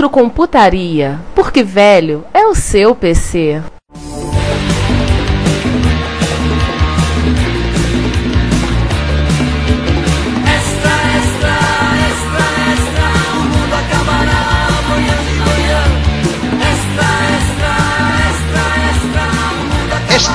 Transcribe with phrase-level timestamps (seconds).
[0.00, 3.60] Retrocomputaria, porque velho é o seu PC.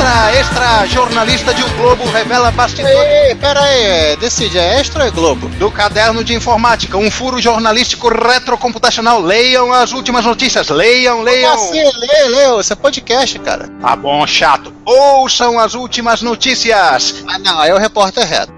[0.06, 2.95] Extra, extra, jornalista de O Globo revela bastidores.
[2.95, 5.50] Ei, pera aí, decide, é extra ou é Globo?
[5.50, 9.20] Do caderno de informática, um furo jornalístico retrocomputacional.
[9.20, 11.52] Leiam as últimas notícias, leiam, leiam.
[11.52, 13.67] Assim, lê, lê, isso é podcast, cara.
[13.81, 14.72] Tá bom, chato.
[14.86, 17.23] Ouçam as últimas notícias.
[17.28, 18.53] Ah, não, aí é o repórter reto.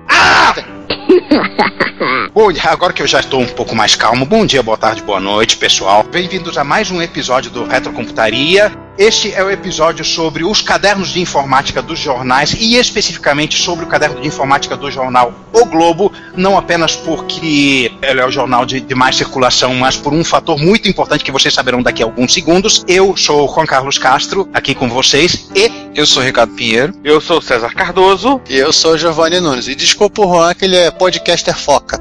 [2.33, 5.19] Bom, agora que eu já estou um pouco mais calmo, bom dia, boa tarde, boa
[5.19, 6.03] noite, pessoal.
[6.03, 8.71] Bem-vindos a mais um episódio do Retrocomputaria.
[8.97, 13.87] Este é o episódio sobre os cadernos de informática dos jornais e especificamente sobre o
[13.87, 18.81] caderno de informática do jornal O Globo, não apenas porque ele é o jornal de,
[18.81, 22.33] de mais circulação, mas por um fator muito importante que vocês saberão daqui a alguns
[22.33, 22.83] segundos.
[22.87, 26.93] Eu sou o Juan Carlos Castro, aqui com vocês, e Eu sou o Ricardo Pinheiro.
[27.03, 28.41] Eu sou o César Cardoso.
[28.49, 29.67] E eu sou o Giovanni Nunes.
[29.67, 31.99] E desculpa o Juan que ele é podcaster foca.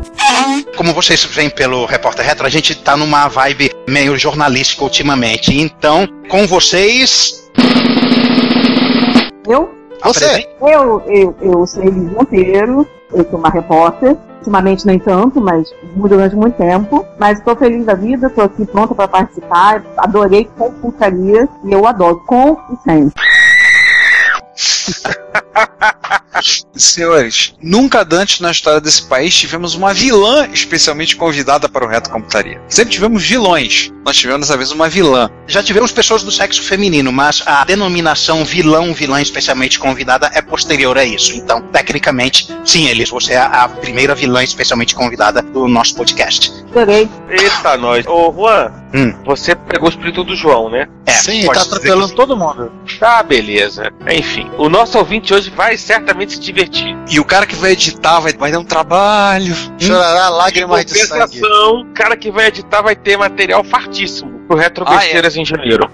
[0.77, 5.57] Como vocês veem pelo Repórter Retro, a gente tá numa vibe meio jornalística ultimamente.
[5.57, 7.51] Então, com vocês.
[9.49, 14.17] Eu, Você, eu, eu, eu sou Elis Monteiro, eu sou uma repórter.
[14.39, 17.05] Ultimamente nem tanto, mas durante muito tempo.
[17.19, 19.85] Mas estou feliz da vida, estou aqui pronta para participar.
[19.97, 23.11] Adorei computaria e eu adoro com e sem.
[26.75, 32.11] Senhores, nunca antes na história desse país tivemos uma vilã especialmente convidada para o Reto
[32.11, 32.61] Computaria.
[32.69, 33.91] Sempre tivemos vilões.
[34.05, 35.31] Nós tivemos dessa vez uma vilã.
[35.49, 40.97] Já tivemos pessoas do sexo feminino, mas a denominação vilão, vilã especialmente convidada é posterior
[40.99, 41.33] a isso.
[41.35, 46.53] Então, tecnicamente, sim, Elis, você é a primeira vilã especialmente convidada do nosso podcast.
[46.71, 47.09] Adorei.
[47.31, 48.07] Eita, nós.
[48.07, 49.13] Ô, Juan, Hum.
[49.25, 50.87] você pegou o espírito do João, né?
[51.07, 52.71] É, sim, tá atropelando que- todo mundo.
[53.01, 53.91] Tá, beleza.
[54.09, 56.97] Enfim, o nosso ouvinte hoje vai certamente se divertir.
[57.09, 59.54] E o cara que vai editar vai, vai dar um trabalho.
[59.78, 61.41] Chorará lágrimas de sangue.
[61.44, 65.91] O cara que vai editar vai ter material fartíssimo pro Retro Ah, Besteiras em janeiro.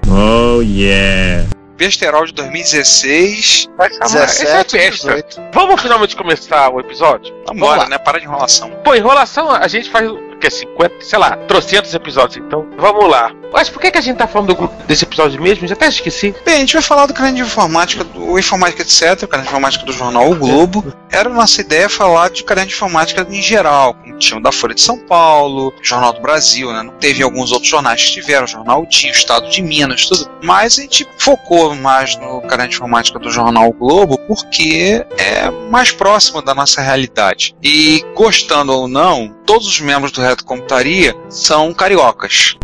[1.76, 3.68] Besterol de 2016.
[3.76, 5.14] Vai chamar, essa é 17, festa.
[5.14, 5.42] 18.
[5.52, 7.34] Vamos finalmente começar o episódio?
[7.48, 7.98] Vambora, né?
[7.98, 8.70] Para de enrolação.
[8.84, 10.08] Pô, enrolação a gente faz
[10.42, 12.44] que é 50, sei lá, trocentos episódios.
[12.44, 13.30] Então, vamos lá.
[13.52, 15.66] Mas por que, que a gente tá falando do- desse episódio mesmo?
[15.68, 16.34] Já até esqueci.
[16.44, 19.50] Bem, a gente vai falar do canal de informática, do Informática etc., o canal de
[19.50, 20.92] informática do jornal O Globo.
[21.10, 24.80] Era nossa ideia falar de canal de informática em geral, como tinha da Folha de
[24.80, 26.82] São Paulo, Jornal do Brasil, né?
[26.82, 30.28] Não teve alguns outros jornais que tiveram, Jornal o Estado de Minas, tudo.
[30.42, 35.50] Mas a gente focou mais no canal de informática do jornal O Globo porque é
[35.70, 37.54] mais próximo da nossa realidade.
[37.62, 42.56] E gostando ou não, todos os membros do Reto Computaria são cariocas.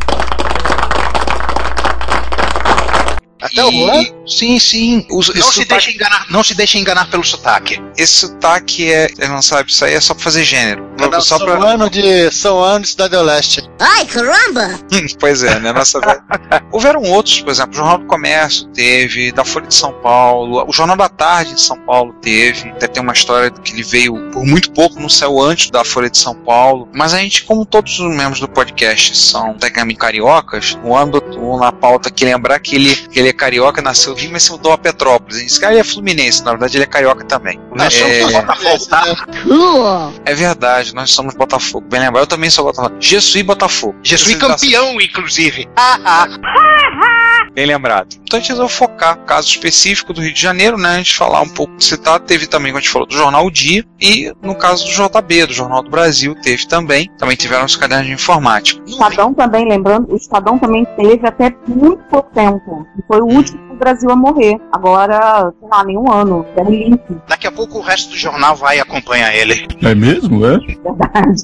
[3.42, 4.17] Até o E- Juan?
[4.28, 5.06] Sim, sim.
[5.10, 7.80] Os, Não se, sotaque- deixe enganar, não se deixe enganar pelo sotaque.
[7.96, 9.08] esse sotaque é.
[9.18, 10.86] Ele não sabe, isso aí é só pra fazer gênero.
[10.98, 11.54] Não, só são pra.
[11.72, 13.62] ano de São ano de Cidade do Leste.
[15.18, 15.72] pois é, né?
[15.72, 16.00] Nossa.
[16.72, 20.72] Houveram outros, por exemplo, o Jornal do Comércio teve, da Folha de São Paulo, o
[20.72, 22.68] Jornal da Tarde de São Paulo teve.
[22.70, 26.10] Até tem uma história que ele veio por muito pouco no céu antes da Folha
[26.10, 26.88] de São Paulo.
[26.92, 31.22] Mas a gente, como todos os membros do podcast são tecnicamente cariocas, o ando
[31.58, 34.72] na pauta que lembrar que ele, que ele é carioca, nasceu Rio, mas se mudou
[34.72, 35.38] a Petrópolis.
[35.40, 37.60] Esse cara ele é fluminense, na verdade ele é carioca também.
[37.74, 39.04] Nós somos É- do Botafogo, tá?
[40.24, 41.86] É verdade, nós somos Botafogo.
[41.88, 42.96] Bem lembrar, eu também sou Botafogo.
[43.00, 43.96] Jesuí Botafogo.
[44.02, 45.68] Jesus Jesuí campeão, inclusive.
[47.58, 48.14] Bem lembrado.
[48.22, 50.90] Então a gente resolveu focar no caso específico do Rio de Janeiro, né?
[50.90, 52.24] A gente falar um pouco citado.
[52.24, 55.46] Teve também, quando a gente falou do jornal O Dia, e no caso do JB,
[55.46, 57.10] do Jornal do Brasil, teve também.
[57.18, 58.80] Também tiveram os cadernos de informática.
[58.80, 62.86] O Estadão também, lembrando, o Estadão também teve até muito pouco tempo.
[62.96, 64.60] E foi o último do Brasil a morrer.
[64.70, 66.46] Agora, sei lá, nenhum ano.
[66.56, 69.66] É um link, Daqui a pouco o resto do jornal vai acompanhar ele.
[69.82, 70.58] É mesmo, é?
[70.58, 71.42] verdade.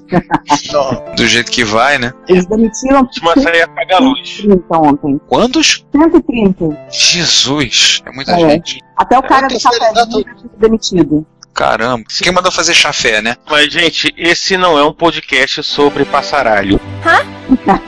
[1.17, 2.13] Do jeito que vai, né?
[2.29, 4.37] Eles demitiram Última sair apaga a luz.
[4.37, 5.21] 130 ontem.
[5.29, 5.85] Quantos?
[6.11, 6.89] 130.
[6.91, 8.39] Jesus, é muita É.
[8.51, 8.81] gente.
[8.97, 11.27] Até o cara do cafezinho tinha sido demitido.
[11.53, 12.05] Caramba.
[12.21, 13.37] Quem mandou fazer chafé, né?
[13.49, 16.81] Mas, gente, esse não é um podcast sobre passaralho.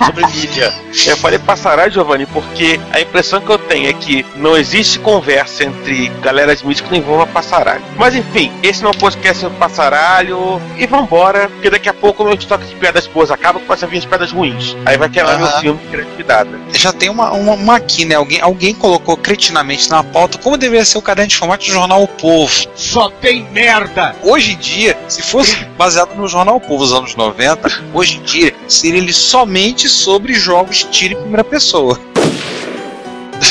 [0.04, 0.72] Sobre mídia.
[1.06, 5.64] Eu falei passaralho, Giovanni, porque a impressão que eu tenho é que não existe conversa
[5.64, 7.82] entre galera de mídia que não envolva passaralho.
[7.96, 10.60] Mas enfim, esse não é um podcast sobre passaralho.
[10.76, 13.88] E vambora, porque daqui a pouco o meu estoque de piadas boas acaba, começa a
[13.88, 14.76] vir as piadas ruins.
[14.86, 16.50] Aí vai quebrar meu filme de criatividade.
[16.72, 18.14] Já tem uma, uma, uma aqui, né?
[18.14, 22.02] Alguém, alguém colocou cretinamente na pauta como deveria ser o caderno de formato do jornal
[22.02, 22.66] O Povo.
[22.74, 24.16] Só tem merda!
[24.22, 28.22] Hoje em dia, se fosse baseado no jornal O Povo dos anos 90, hoje em
[28.22, 31.98] dia seria ele somente sobre jogos tiro em primeira pessoa.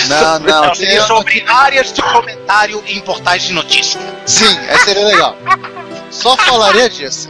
[0.07, 0.75] Não, não.
[0.75, 4.00] Seria sobre áreas de comentário em portais de notícia.
[4.25, 5.38] Sim, essa seria legal.
[6.09, 7.29] Só falaria disso.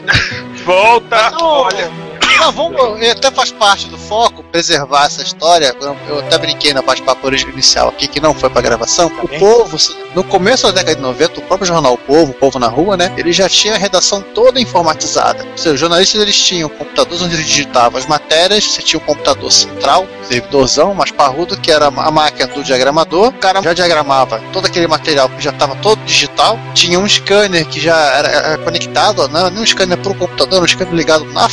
[0.65, 1.31] Volta!
[1.31, 1.91] Não, Olha,
[2.39, 5.75] Não, vamos, até faz parte do foco preservar essa história.
[5.81, 9.11] Eu, até brinquei na bate-papo inicial aqui, que não foi pra gravação.
[9.23, 9.77] O povo,
[10.13, 12.95] no começo da década de 90, o próprio jornal O Povo, O Povo na Rua,
[12.95, 13.13] né?
[13.17, 15.45] Ele já tinha a redação toda informatizada.
[15.51, 19.05] Ou seja, os jornalistas eles tinham computadores onde eles digitavam as matérias, você tinha um
[19.05, 23.29] computador central, servidorzão, mais parrudo, que era a máquina do diagramador.
[23.29, 26.59] O cara já diagramava todo aquele material que já estava todo digital.
[26.73, 30.57] Tinha um scanner que já era, era conectado, não era um scanner para o computador,
[30.57, 31.49] era um scanner ligado na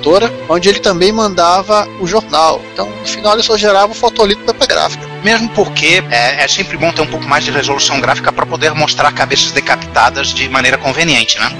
[0.00, 2.60] fotocompositora, onde ele também mandava o jornal.
[2.72, 5.06] Então, no final, ele só gerava o fotolito da gráfica.
[5.22, 8.72] Mesmo porque é, é sempre bom ter um pouco mais de resolução gráfica para poder
[8.74, 11.50] mostrar cabeças decapitadas de maneira conveniente, né?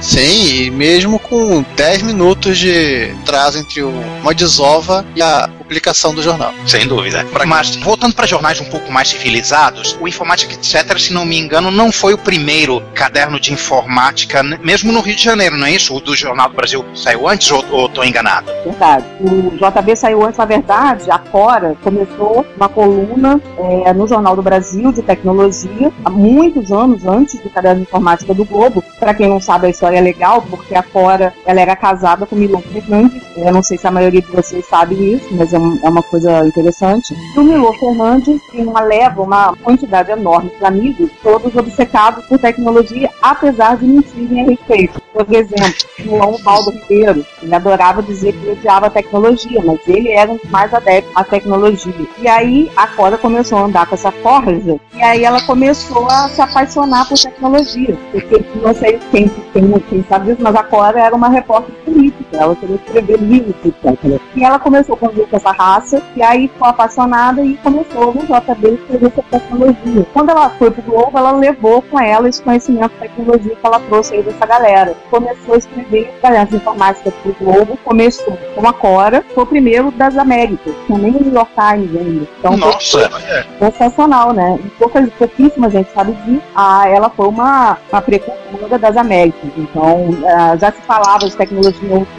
[0.00, 3.90] Sim, e mesmo com 10 minutos de atraso entre o-
[4.22, 6.54] uma desova e a publicação do jornal.
[6.66, 7.26] Sem dúvida.
[7.46, 11.70] Mas, voltando para jornais um pouco mais civilizados, o Informática Etc., se não me engano,
[11.70, 15.94] não foi o primeiro caderno de informática, mesmo no Rio de Janeiro, não é isso?
[15.94, 18.50] O do Jornal do Brasil saiu antes ou, ou tô enganado?
[18.64, 19.04] Verdade.
[19.20, 23.40] O JB saiu antes, na verdade, a Cora começou uma coluna
[23.84, 28.32] é, no Jornal do Brasil de tecnologia, há muitos anos antes do Caderno de Informática
[28.32, 28.82] do Globo.
[28.98, 32.36] Para quem não sabe, a história é legal, porque a Cora ela era casada com
[32.36, 33.22] Milon Fernandes.
[33.36, 36.46] Eu não sei se a maioria de vocês sabe isso, mas é, é uma coisa
[36.46, 37.14] interessante.
[37.14, 42.38] E o Milon Fernandes tem uma leva, uma quantidade enorme de amigos, todos obcecados por
[42.38, 45.00] tecnologia, apesar de mentirem a respeito.
[45.12, 50.30] Por exemplo, João Baldo Ribeiro, ele adorava dizer que odiava a tecnologia, mas ele era
[50.30, 51.94] um mais adeptos à tecnologia.
[52.18, 56.28] E aí a Cora começou a andar com essa corja, e aí ela começou a
[56.28, 57.96] se apaixonar por tecnologia.
[58.12, 62.27] Porque, não sei quem, quem, quem sabe disso, mas a Cora era uma repórter política,
[62.32, 64.20] ela queria escrever livros, etc.
[64.34, 68.22] E ela começou a conviver com essa raça, e aí ficou apaixonada e começou no
[68.22, 70.06] JB escrever sobre tecnologia.
[70.12, 73.80] Quando ela foi pro Globo, ela levou com ela esse conhecimento de tecnologia que ela
[73.80, 74.94] trouxe aí dessa galera.
[75.10, 79.90] Começou a escrever galera de informática pro Globo, começou com a Cora, foi o primeiro
[79.92, 82.28] das Américas, nem o New York Times ainda.
[82.38, 83.10] Então foi Nossa!
[83.58, 84.58] sensacional, né?
[84.64, 86.42] E poucas, pouquíssima gente sabe disso.
[86.54, 89.50] Ah, ela foi uma, uma precursora das Américas.
[89.56, 92.17] Então, ah, já se falava de tecnologia em outros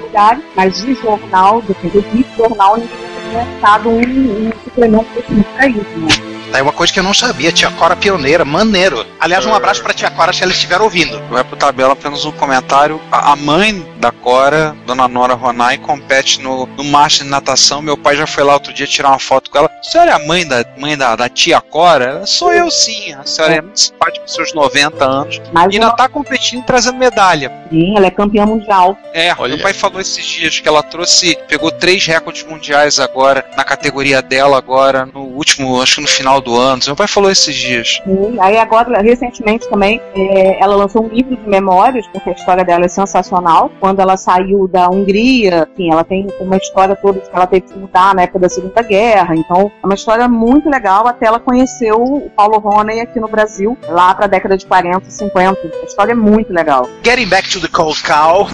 [0.55, 2.89] mas de jornal, de de jornal, ninguém
[3.29, 6.38] tinha dado um, um suplemento específico para isso, né?
[6.53, 7.51] É uma coisa que eu não sabia.
[7.51, 9.05] Tia Cora pioneira, maneiro.
[9.19, 11.21] Aliás, um abraço pra Tia Cora se ela estiver ouvindo.
[11.29, 12.99] Vai pro tabela apenas um comentário.
[13.11, 17.81] A a mãe da Cora, Dona Nora Ronai, compete no, no Master de Natação.
[17.81, 19.69] Meu pai já foi lá outro dia tirar uma foto com ela.
[19.79, 22.25] A senhora é a mãe da, mãe da, da tia Cora?
[22.25, 23.13] Sou eu sim.
[23.13, 25.41] A senhora é muito simpática com seus 90 anos.
[25.53, 27.51] Mas E ainda tá competindo e trazendo medalha.
[27.69, 28.97] sim, ela é campeã mundial.
[29.13, 29.55] É, Olha.
[29.55, 34.21] meu pai falou esses dias que ela trouxe, pegou três recordes mundiais agora, na categoria
[34.21, 36.81] dela agora, no último, acho que no final do ano.
[36.85, 38.01] Meu pai falou esses dias.
[38.03, 42.63] Sim, Aí agora, recentemente também, é, ela lançou um livro de memórias, porque a história
[42.63, 43.71] dela é sensacional.
[43.79, 47.77] Quando ela saiu da Hungria, assim, ela tem uma história toda que ela teve que
[47.77, 49.35] mudar na época da Segunda Guerra.
[49.35, 53.77] Então, é uma história muito legal, até ela conheceu o Paulo Roney aqui no Brasil,
[53.87, 55.59] lá pra década de 40, 50.
[55.81, 56.89] A história é muito legal.
[57.03, 58.47] Getting back to the cold cow.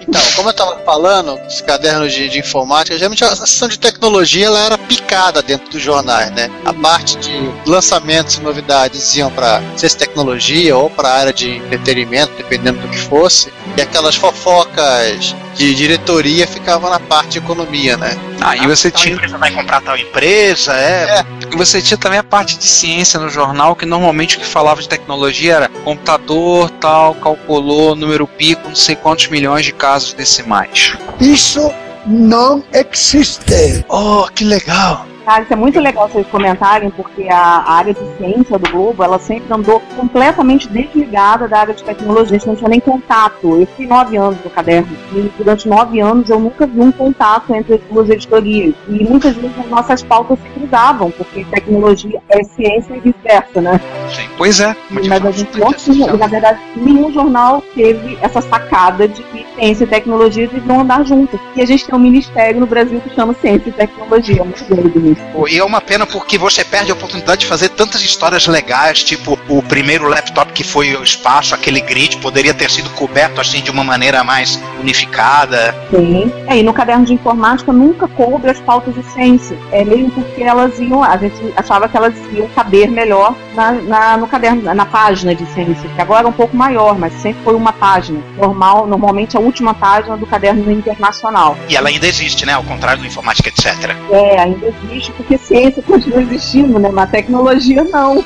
[0.00, 4.46] Então, como eu estava falando, os cadernos de, de informática, geralmente a seção de tecnologia
[4.46, 6.50] ela era picada dentro dos jornais, né?
[6.64, 7.30] A parte de
[7.66, 12.80] lançamentos e novidades iam para ciência e tecnologia ou para a área de entretenimento, dependendo
[12.80, 18.16] do que fosse, e aquelas fofocas de diretoria ficavam na parte de economia, né?
[18.40, 21.24] Ah, e você Tal tinha, empresa vai comprar tal empresa, é.
[21.52, 24.80] e você tinha também a parte de ciência no jornal, que normalmente o que falava
[24.80, 30.94] de tecnologia era computador, tal, calculou, número pico, não sei quantos milhões de casos decimais.
[31.20, 31.72] Isso
[32.06, 33.84] não existe.
[33.88, 35.09] Oh, que legal!
[35.24, 39.18] Cara, isso é muito legal vocês comentarem, porque a área de ciência do Globo, ela
[39.18, 43.60] sempre andou completamente desligada da área de tecnologia, a gente não tinha nem contato.
[43.60, 47.54] Eu fui nove anos no caderno, e durante nove anos eu nunca vi um contato
[47.54, 48.74] entre as duas editorias.
[48.88, 53.80] E muitas vezes as nossas pautas se cruzavam, porque tecnologia é ciência e vice-versa, né?
[54.08, 54.28] Sim.
[54.36, 54.74] Pois é.
[54.90, 59.84] Mas a gente não tinha, na verdade nenhum jornal teve essa sacada de que ciência
[59.84, 61.38] e tecnologia deviam andar juntas.
[61.54, 64.64] E a gente tem um ministério no Brasil que chama Ciência e Tecnologia, é muito
[64.64, 65.00] doido
[65.48, 69.38] E é uma pena porque você perde a oportunidade de fazer tantas histórias legais, tipo
[69.48, 73.70] o primeiro laptop que foi ao espaço, aquele grid, poderia ter sido coberto assim de
[73.70, 75.74] uma maneira mais unificada.
[75.90, 76.32] Sim.
[76.46, 79.56] É, e no caderno de informática nunca coube as pautas de ciência.
[79.72, 84.16] É meio porque elas iam, a gente achava que elas iam caber melhor na, na-
[84.16, 87.54] no caderno, na página de ciência, que agora é um pouco maior, mas sempre foi
[87.54, 88.20] uma página.
[88.36, 91.56] Normal, normalmente a última página do caderno internacional.
[91.68, 92.52] E ela ainda existe, né?
[92.54, 93.94] Ao contrário do informática, etc.
[94.10, 96.90] É, ainda existe porque ciência continua existindo, né?
[96.92, 98.24] Mas tecnologia não.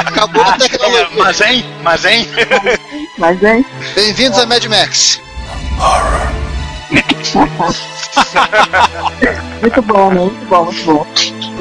[0.00, 1.08] Acabou a É, tecnologia.
[1.16, 1.64] mas hein?
[1.82, 2.26] Mas hein?
[3.18, 3.64] Mas é.
[3.94, 5.20] Bem-vindos a Mad Max.
[9.60, 10.20] Muito bom, né?
[10.20, 11.06] Muito bom, muito bom.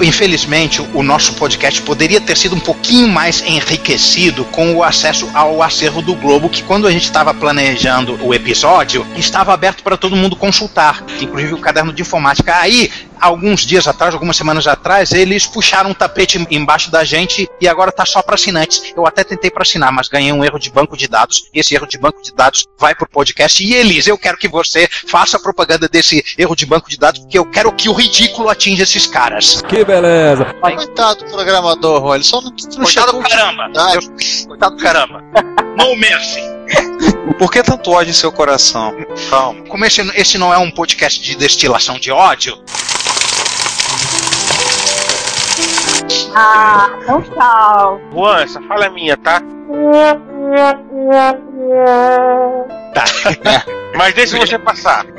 [0.02, 5.64] Infelizmente, o nosso podcast poderia ter sido um pouquinho mais enriquecido com o acesso ao
[5.64, 10.16] acervo do Globo, que quando a gente estava planejando o episódio, estava aberto para todo
[10.16, 12.58] mundo consultar, inclusive o caderno de informática.
[12.58, 17.68] Aí, alguns dias atrás, algumas semanas atrás, eles puxaram um tapete embaixo da gente e
[17.68, 18.94] agora tá só para assinantes.
[18.96, 21.50] Eu até tentei para assinar, mas ganhei um erro de banco de dados.
[21.54, 23.64] E esse erro de banco de dados vai pro podcast.
[23.64, 27.38] E Elise, eu quero que você faça propaganda desse erro de banco de dados, porque
[27.38, 29.62] eu quero que o ridículo atinja esses caras.
[29.64, 30.46] Que beleza.
[30.62, 33.72] Coitado do programador, ele só não, não Coitado do caramba.
[33.94, 35.24] Eu- Coitado do caramba.
[35.78, 36.40] No mercy.
[37.38, 38.94] Por que tanto ódio em seu coração?
[39.30, 39.62] Calma.
[39.68, 42.58] Como esse, esse não é um podcast de destilação de ódio,
[46.38, 48.02] Ah, então tchau.
[48.12, 49.42] Juan, essa fala é minha, tá?
[52.94, 53.04] Tá.
[53.96, 55.06] Mas deixa você passar.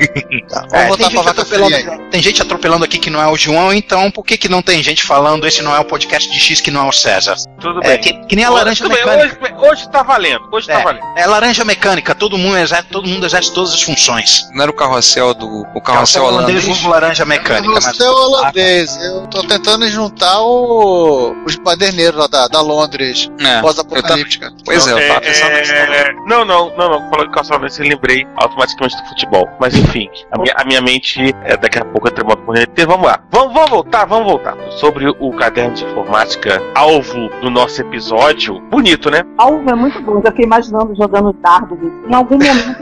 [0.71, 3.73] Vamos É, tem, pra gente atropelando, tem gente atropelando aqui que não é o João,
[3.73, 6.61] então por que, que não tem gente falando esse não é o podcast de X
[6.61, 7.37] que não é o César?
[7.61, 8.01] Tudo É, bem.
[8.01, 9.45] que, que nem a laranja Tudo bem, mecânica.
[9.63, 10.49] Hoje, hoje tá valendo.
[10.53, 10.83] Hoje tá É.
[10.83, 11.03] valendo.
[11.17, 14.47] É laranja mecânica, todo mundo exerce, todo mundo exerce todas as funções.
[14.53, 15.47] Não era o carrossel do.
[15.47, 16.83] O carrossel Carrossel holandês?
[16.85, 17.81] laranja mecânica.
[17.81, 18.97] Você é holandês.
[19.03, 23.61] Eu tô tentando juntar o, os baderneiros lá da, da Londres É.
[23.61, 24.53] pós-apocalíptica.
[24.65, 25.95] Pois é, eu É, tava pensando nisso também.
[25.99, 27.11] é, não, não, não, não.
[27.11, 29.49] Falando de calçamento, eu lembrei automaticamente do futebol.
[29.61, 32.85] Mas enfim, a minha, a minha mente é, daqui a pouco entra modo corrente.
[32.87, 33.21] Vamos lá.
[33.31, 34.57] Vamos, vamos voltar, vamos voltar.
[34.71, 38.61] Sobre o caderno de informática, alvo do nosso episódio.
[38.71, 39.23] Bonito, né?
[39.39, 40.17] Alvo é muito bom.
[40.19, 41.77] Eu fiquei imaginando jogando dardo.
[42.09, 42.77] Em algum momento,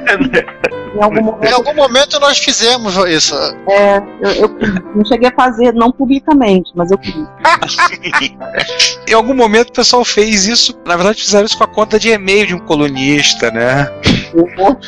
[0.94, 3.34] em algum Em momento, algum momento nós fizemos isso.
[3.68, 4.48] é, eu, eu
[4.94, 7.14] não cheguei a fazer, não publicamente, mas eu fiz.
[9.08, 10.78] Em algum momento o pessoal fez isso.
[10.86, 13.90] Na verdade, fizeram isso com a conta de e-mail de um colunista, né?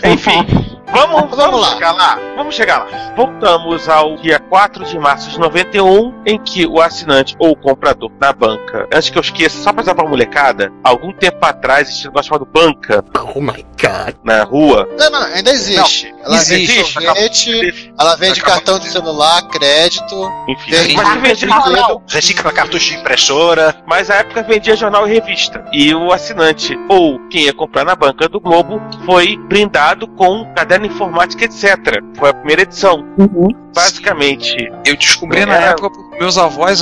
[0.05, 0.47] Enfim.
[0.93, 1.69] Vamos, Vamos vamos lá.
[1.75, 2.19] chegar lá.
[2.37, 3.12] Vamos chegar lá.
[3.16, 8.11] Voltamos ao dia 4 de março de 91, em que o assinante ou o comprador
[8.21, 8.87] na banca.
[8.93, 12.28] Antes que eu esqueça, só pra dar pra molecada, algum tempo atrás existia um negócio
[12.28, 14.14] chamado banca Oh my god.
[14.25, 14.88] na rua.
[14.99, 16.14] Não, não, ainda existe.
[16.25, 20.31] ela existe, vende sorvete, ela vende acabou cartão de celular, crédito.
[20.49, 21.50] Enfim, Vende mas brinquedo.
[21.50, 22.02] jornal.
[22.09, 23.75] Recicla cartucho de impressora.
[23.87, 25.64] Mas na época vendia jornal e revista.
[25.73, 30.55] E o assinante, ou quem ia comprar na banca do Globo, foi brindado com um
[30.55, 32.02] caderno informática, etc.
[32.18, 33.06] Foi a primeira edição.
[33.18, 33.49] Uhum.
[33.75, 35.68] Basicamente, Eu descobri na É.
[35.71, 36.80] época porque meus avós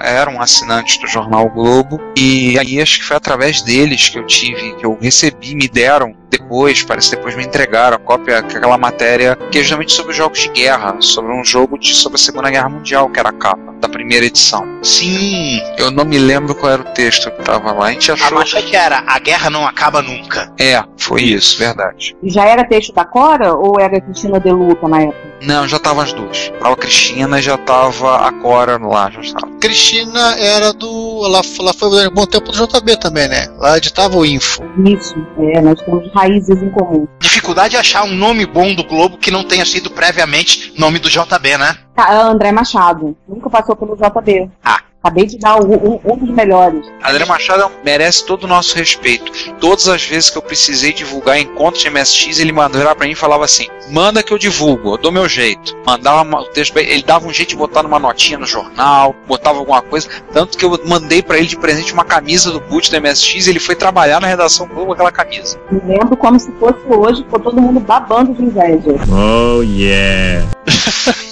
[0.00, 4.74] eram assinantes do jornal Globo e aí acho que foi através deles que eu tive,
[4.76, 9.36] que eu recebi, me deram depois, parece que depois me entregaram a cópia, aquela matéria
[9.50, 12.68] que é justamente sobre jogos de guerra, sobre um jogo de, sobre a Segunda Guerra
[12.68, 13.71] Mundial, que era a capa.
[13.82, 14.64] Da primeira edição.
[14.82, 15.60] Sim.
[15.76, 17.86] Eu não me lembro qual era o texto que tava lá.
[17.86, 18.38] A gente A achou.
[18.38, 20.52] manchete que era A Guerra Não Acaba Nunca.
[20.58, 22.16] É, foi isso, verdade.
[22.22, 25.31] E já era texto da Cora ou era Cristina De Luca na época?
[25.42, 26.50] Não, já tava as duas.
[26.60, 29.52] Tava a Cristina e já tava a Cora lá, já estava.
[29.58, 31.22] Cristina era do.
[31.24, 33.48] Ela, ela foi durante um bom tempo do JB também, né?
[33.58, 34.62] Ela editava o Info.
[34.84, 37.06] Isso, é, nós temos raízes em comum.
[37.18, 41.08] Dificuldade de achar um nome bom do Globo que não tenha sido previamente nome do
[41.08, 41.76] JB, né?
[41.94, 44.50] Tá, André Machado, nunca passou pelo JB.
[44.64, 44.80] Ah.
[45.02, 46.86] Acabei de dar um, um- um dos melhores.
[47.04, 49.32] André Machado merece todo o nosso respeito.
[49.60, 53.16] Todas as vezes que eu precisei divulgar encontros de MSX, ele mandava pra mim e
[53.16, 55.76] falava assim: manda que eu divulgo, eu dou meu jeito.
[55.84, 59.82] Mandava o texto, ele dava um jeito de botar numa notinha no jornal, botava alguma
[59.82, 60.08] coisa.
[60.32, 63.50] Tanto que eu mandei pra ele de presente uma camisa do boot do MSX e
[63.50, 65.58] ele foi trabalhar na redação Globo com aquela camisa.
[65.70, 68.94] Me lembro como se fosse hoje, ficou todo mundo babando de inveja.
[69.10, 70.46] Oh yeah.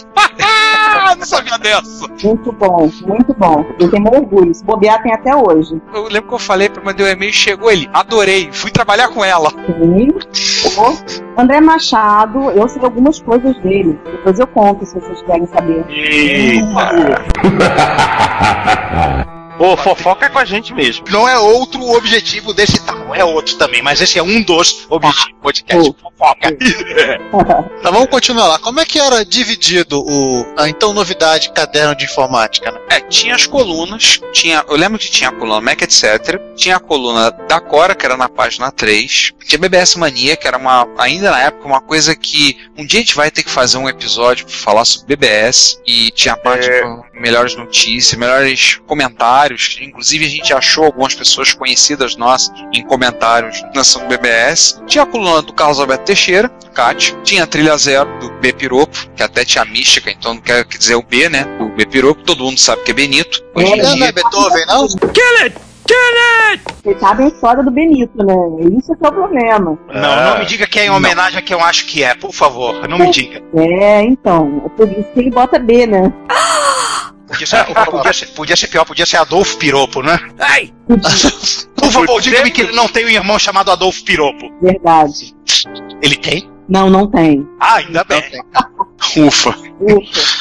[1.21, 2.09] Não sabia dessa!
[2.25, 3.65] Muito bom, muito bom.
[3.79, 4.55] Eu tenho orgulho.
[4.55, 5.81] Se bobear, tem até hoje.
[5.93, 9.23] Eu lembro que eu falei pra mandei um e-mail, chegou ele, adorei, fui trabalhar com
[9.23, 9.51] ela.
[9.51, 10.09] Sim.
[10.79, 14.01] O André Machado, eu sei algumas coisas dele.
[14.05, 15.85] Depois eu conto se vocês querem saber.
[15.89, 16.91] Eita!
[19.61, 21.05] Ô, fofoca é com a gente mesmo.
[21.11, 24.87] Não é outro o objetivo desse tal, é outro também, mas esse é um dos
[24.89, 25.95] objetivos do podcast.
[26.01, 26.57] Fofoca.
[27.83, 28.59] Tá, vamos continuar lá.
[28.59, 30.55] Como é que era dividido o.
[30.57, 32.79] A então novidade caderno de informática, né?
[32.91, 36.81] É, tinha as colunas, tinha, eu lembro que tinha a coluna Mac etc, tinha a
[36.81, 41.31] coluna da Cora, que era na página 3, tinha BBS Mania, que era uma, ainda
[41.31, 44.45] na época, uma coisa que um dia a gente vai ter que fazer um episódio
[44.47, 46.83] pra falar sobre BBS, e tinha a parte É.
[46.83, 49.50] com melhores notícias, melhores comentários,
[49.81, 55.05] inclusive a gente achou algumas pessoas conhecidas nossas em comentários na ação do BBS, tinha
[55.05, 59.23] a coluna do Carlos Alberto Teixeira, Cat, tinha a trilha zero do B Piropo, que
[59.23, 61.47] até tinha mística, então não quer dizer o B, né?
[61.61, 63.43] O B Piropo, todo mundo sabe que é Benito.
[63.55, 64.87] Hoje em Não, não dia, é Beethoven, não?
[66.83, 68.35] Vocês sabem a história do Benito, né?
[68.79, 69.79] Isso que é o problema.
[69.93, 72.33] Não, não me diga que é em homenagem a quem eu acho que é, por
[72.33, 73.43] favor, não me diga.
[73.57, 74.63] É, então.
[74.67, 76.13] É por isso que ele bota B, né?
[77.31, 80.19] Podia ser, podia ser- podia ser pior, podia ser Adolfo Piropo, né?
[80.39, 80.73] Ai!
[81.77, 84.51] Por favor, diga-me que ele não tem um irmão chamado Adolfo Piropo.
[84.61, 85.35] Verdade.
[86.03, 86.51] Ele tem?
[86.69, 87.47] Não, não tem.
[87.61, 88.23] Ah, ainda bem.
[89.17, 89.55] Ufa.
[89.81, 90.41] Ufa.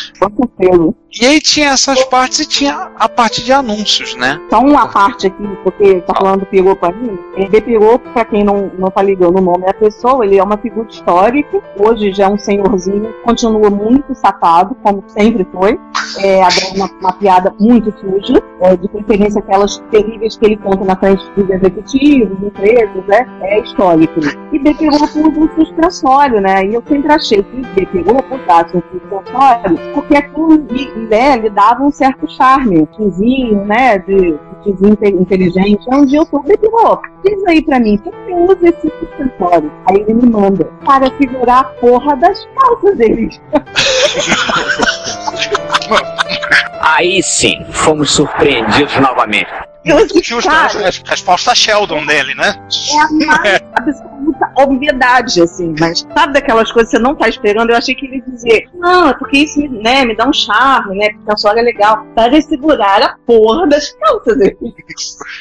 [1.12, 4.39] E aí tinha essas partes e tinha a parte de anúncios, né?
[4.50, 7.18] Só uma parte aqui, porque tá falando do Piropo ainda.
[7.38, 10.58] É, Piropo, pra quem não, não tá ligando o nome da pessoa, ele é uma
[10.58, 11.62] figura histórica.
[11.78, 15.80] Hoje já é um senhorzinho, continua muito safado, como sempre foi.
[16.20, 20.84] É, adora uma, uma piada muito suja, é, de preferência aquelas terríveis que ele conta
[20.84, 23.28] na frente dos executivos, empresas, né?
[23.42, 24.20] É histórico.
[24.51, 24.74] E B.
[24.74, 26.66] Piropo usa um suspensório, né?
[26.66, 27.86] E eu sempre achei que B.
[27.86, 28.38] Piropo
[29.93, 30.57] porque aquilo
[31.09, 33.97] né, lhe dava um certo charme, tizinho, né?
[33.99, 35.85] De, tizinho inte- inteligente.
[35.91, 36.57] Um dia eu sou B.
[36.57, 37.01] Piropo.
[37.23, 39.71] Diz aí pra mim, por que usa esse suspensório?
[39.89, 43.29] Aí ele me manda para segurar a porra das calças dele.
[46.81, 49.49] Aí sim, fomos surpreendidos novamente.
[50.22, 50.89] Justo, cara, né?
[51.06, 52.56] resposta Sheldon dele, né?
[52.92, 53.10] é a
[53.42, 55.74] mais absoluta obviedade, assim.
[55.80, 57.70] Mas sabe daquelas coisas que você não tá esperando?
[57.70, 60.34] Eu achei que ele ia dizer, não, é porque isso me, né, me dá um
[60.34, 61.10] charme, né?
[61.13, 62.06] Porque a sogra é legal.
[62.13, 64.58] Para segurar a porra das calças dele.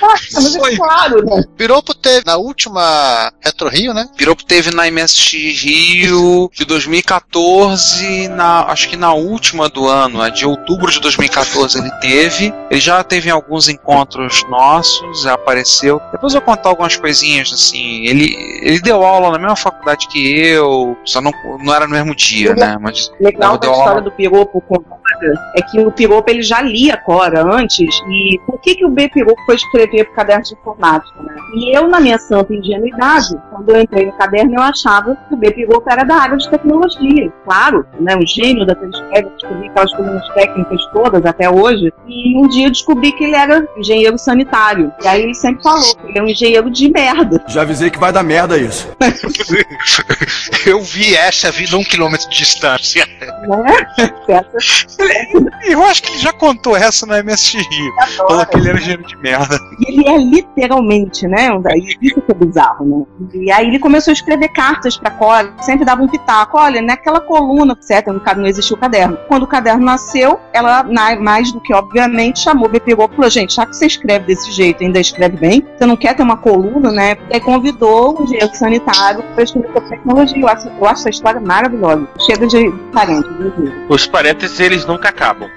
[0.01, 0.77] Ah, mas é Foi.
[0.77, 1.43] claro, né?
[1.57, 4.09] Piropo teve na última Retro Rio, né?
[4.17, 10.29] Piropo teve na MSX Rio de 2014, na, acho que na última do ano, a
[10.29, 12.55] de outubro de 2014 ele teve.
[12.71, 16.01] Ele já teve em alguns encontros nossos, já apareceu.
[16.13, 18.07] Depois eu vou contar algumas coisinhas assim.
[18.07, 22.15] Ele, ele deu aula na mesma faculdade que eu, só não, não era no mesmo
[22.15, 22.77] dia, né?
[22.81, 24.03] Mas legal deu história aula.
[24.03, 24.83] do Piropo com
[25.19, 28.91] Cora é que o Piropo ele já lia Cora antes e por que que o
[28.91, 31.35] B Piropo foi escrever pro caderno de informática, né?
[31.55, 35.37] E eu, na minha santa ingenuidade, quando eu entrei no caderno, eu achava que o
[35.37, 37.33] B Piropo era da área de tecnologia.
[37.45, 38.17] Claro, né?
[38.17, 42.71] O gênio da Telescreve, descobri aquelas coisas técnicas todas até hoje e um dia eu
[42.71, 44.93] descobri que ele era engenheiro sanitário.
[45.03, 47.43] E aí ele sempre falou que ele é um engenheiro de merda.
[47.49, 48.89] Já avisei que vai dar merda isso.
[50.67, 53.07] Eu vi essa vindo a um quilômetro de distância.
[53.47, 53.87] Né?
[54.29, 55.08] Essa
[55.69, 57.93] eu acho que ele já contou essa na MSX Rio.
[58.17, 59.59] Falou que ele era gênio de merda.
[59.81, 61.51] E ele é literalmente, né?
[61.53, 63.29] um daí- Isso que é bizarro, né?
[63.35, 66.59] E aí ele começou a escrever cartas pra Cora, sempre dava um pitaco.
[66.59, 68.13] Olha, naquela coluna, certo?
[68.13, 69.19] No caso, não existia o caderno.
[69.29, 70.83] Quando o caderno nasceu, ela,
[71.19, 74.51] mais do que obviamente, chamou, me pegou e falou: gente, já que você escreve desse
[74.53, 77.17] jeito, ainda escreve bem, você não quer ter uma coluna, né?
[77.31, 80.41] E aí convidou um engenheiro sanitário pra escrever sobre tecnologia.
[80.43, 82.07] Eu acho, eu acho essa história maravilhosa.
[82.21, 82.73] Chega de
[83.13, 83.73] inclusive.
[83.89, 85.49] Os parênteses, eles nunca acabam.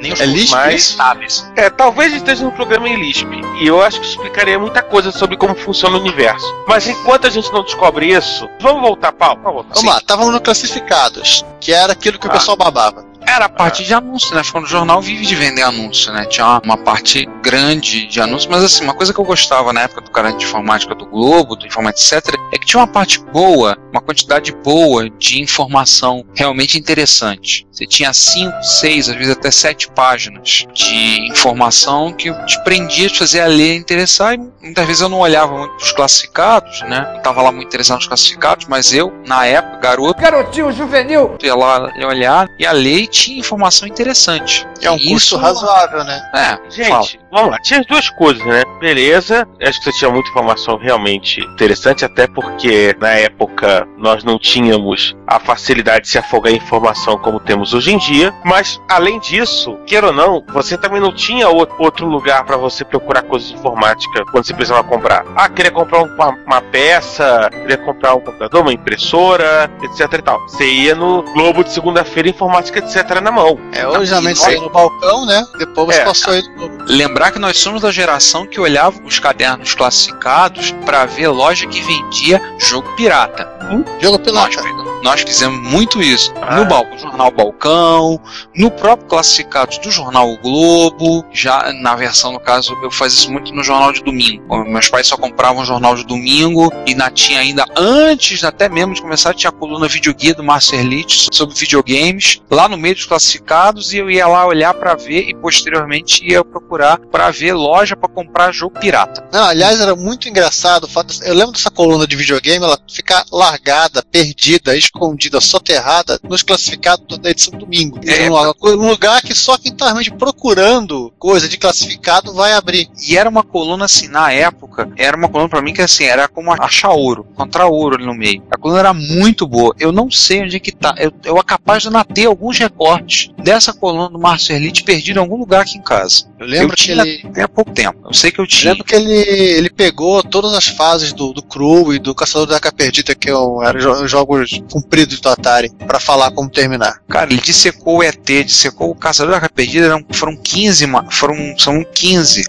[0.00, 0.92] Nem os É lixo Mas- isso?
[0.96, 1.52] contábeis.
[1.56, 3.26] É, talvez esteja no programa em LISP.
[3.60, 6.46] E eu acho que explicaria muita coisa sobre como funciona o universo.
[6.66, 9.40] Mas enquanto a gente não descobre isso, vamos voltar, Paulo.
[9.42, 9.74] Vamos voltar.
[9.74, 12.34] Vamos lá, estavam no classificados, que era aquilo que o Ah.
[12.34, 13.04] pessoal babava.
[13.30, 14.42] Era a parte de anúncio, né?
[14.50, 16.24] Quando o jornal vive de vender anúncio, né?
[16.24, 19.82] Tinha uma, uma parte grande de anúncio, mas assim, uma coisa que eu gostava na
[19.82, 23.20] época do canal de informática do Globo, do Informática, etc., é que tinha uma parte
[23.20, 27.68] boa, uma quantidade boa de informação realmente interessante.
[27.70, 33.18] Você tinha cinco, seis, às vezes até sete páginas de informação que te prendia, te
[33.20, 37.06] fazia ler e interessar, e muitas vezes eu não olhava muito os classificados, né?
[37.10, 41.38] Não estava lá muito interessado nos classificados, mas eu, na época, garoto, Garotinho juvenil.
[41.40, 44.66] ia lá ia olhar, ia ler e tinha informação interessante.
[44.80, 46.30] É um E custo isso, razoável, né?
[46.34, 47.06] É, Gente, fala.
[47.30, 47.58] vamos lá.
[47.58, 48.62] Tinha as duas coisas, né?
[48.80, 49.46] Beleza.
[49.62, 55.14] Acho que você tinha muita informação realmente interessante, até porque na época nós não tínhamos
[55.26, 58.32] a facilidade de se afogar em informação como temos hoje em dia.
[58.44, 63.22] Mas, além disso, queira ou não, você também não tinha outro lugar para você procurar
[63.22, 65.24] coisas de informática quando você precisava comprar.
[65.36, 70.40] Ah, queria comprar uma, uma peça, queria comprar um computador, uma impressora, etc e tal.
[70.48, 72.99] Você ia no Globo de segunda-feira, informática, etc.
[73.20, 73.58] na mão.
[73.72, 75.44] É, hoje geralmente ia no balcão, né?
[75.58, 76.04] Depois você É.
[76.04, 81.04] passou aí no Lembrar que nós somos da geração que olhava os cadernos classificados para
[81.06, 83.59] ver loja que vendia jogo pirata.
[84.00, 85.00] Jogo Nós, pilota.
[85.02, 86.32] nós fizemos muito isso.
[86.40, 86.56] Ah.
[86.56, 88.20] No bal- jornal Balcão,
[88.54, 93.32] no próprio classificados do jornal O Globo, já na versão, no caso, eu fazia isso
[93.32, 94.64] muito no jornal de domingo.
[94.64, 98.94] Meus pais só compravam o jornal de domingo e na, tinha ainda, antes até mesmo
[98.94, 103.04] de começar, tinha a coluna videoguia do Márcio Erlich sobre videogames, lá no meio dos
[103.06, 107.96] classificados, e eu ia lá olhar para ver e posteriormente ia procurar para ver loja
[107.96, 109.26] para comprar jogo pirata.
[109.32, 111.14] Não, aliás, era muito engraçado o fato.
[111.22, 113.24] Eu lembro dessa coluna de videogame, ela ficar
[113.60, 118.00] largada, perdida, escondida, soterrada nos classificados da edição domingo.
[118.06, 118.28] É.
[118.28, 122.88] Num, num lugar que só quem tá realmente procurando coisa de classificado vai abrir.
[123.06, 126.26] E era uma coluna assim, na época, era uma coluna pra mim que assim, era
[126.28, 128.42] como achar ouro, encontrar ouro ali no meio.
[128.50, 129.74] A coluna era muito boa.
[129.78, 130.94] Eu não sei onde é que tá.
[130.98, 135.18] Eu, eu é capaz de ainda ter alguns recortes dessa coluna do Márcio Erlich perdido
[135.18, 136.24] em algum lugar aqui em casa.
[136.38, 137.22] Eu lembro eu que ele.
[137.26, 137.98] até há pouco tempo.
[138.04, 138.72] Eu sei que eu Eu tinha.
[138.72, 142.54] lembro que ele, ele pegou todas as fases do, do Crew e do Caçador da
[142.54, 147.00] Arca Perdida, que eram eram jo- jogos compridos do Atari, pra falar como terminar.
[147.08, 151.36] Cara, ele dissecou o ET, dissecou o Caçador da Perdida, eram, foram 15, ma- foram,
[151.58, 152.44] são 15.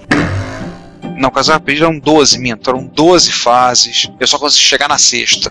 [1.18, 4.10] Não, o Caçador da Perdida eram 12, minto, eram 12 fases.
[4.20, 5.50] Eu só consegui chegar na sexta.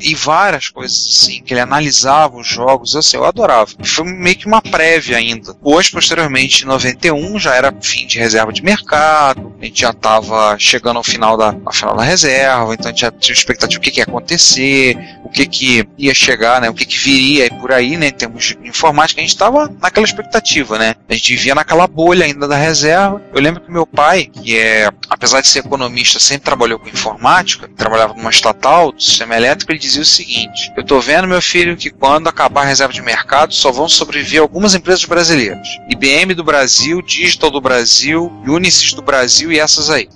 [0.00, 3.70] E várias coisas assim, que ele analisava os jogos, assim, eu adorava.
[3.84, 5.54] Foi meio que uma prévia ainda.
[5.62, 10.56] Hoje, posteriormente, em 91, já era fim de reserva de mercado, a gente já estava
[10.58, 13.90] chegando ao final da, final da reserva, então a gente já tinha expectativa do que,
[13.90, 17.72] que ia acontecer, o que, que ia chegar, né, o que, que viria e por
[17.72, 21.54] aí, né, em termos de informática, a gente estava naquela expectativa, né, a gente vivia
[21.54, 23.22] naquela bolha ainda da reserva.
[23.32, 27.68] Eu lembro que meu pai, que é, apesar de ser economista, sempre trabalhou com informática,
[27.74, 31.76] trabalhava numa estatal do sistema elétrico, ele dizia o seguinte: Eu tô vendo, meu filho,
[31.76, 35.66] que quando acabar a reserva de mercado, só vão sobreviver algumas empresas brasileiras.
[35.88, 40.08] IBM do Brasil, Digital do Brasil, Unisys do Brasil e essas aí.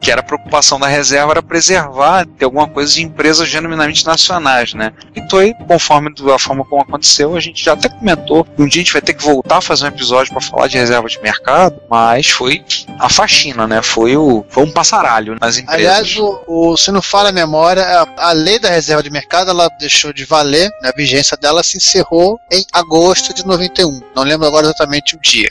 [0.00, 4.74] que era a preocupação da reserva, era preservar, ter alguma coisa de empresas genuinamente nacionais,
[4.74, 4.92] né?
[5.14, 8.84] E foi, conforme a forma como aconteceu, a gente já até comentou um dia a
[8.84, 11.80] gente vai ter que voltar a fazer um episódio para falar de reserva de mercado,
[11.90, 12.64] mas foi
[12.98, 13.82] a faxina, né?
[13.82, 15.74] Foi, o, foi um passaralho nas empresas.
[15.86, 19.50] Aliás, o, o- se não falha a memória, a, a lei da reserva de mercado
[19.50, 24.00] ela deixou de valer, né, a vigência dela se encerrou em agosto de 91.
[24.14, 25.50] Não lembro agora exatamente o dia.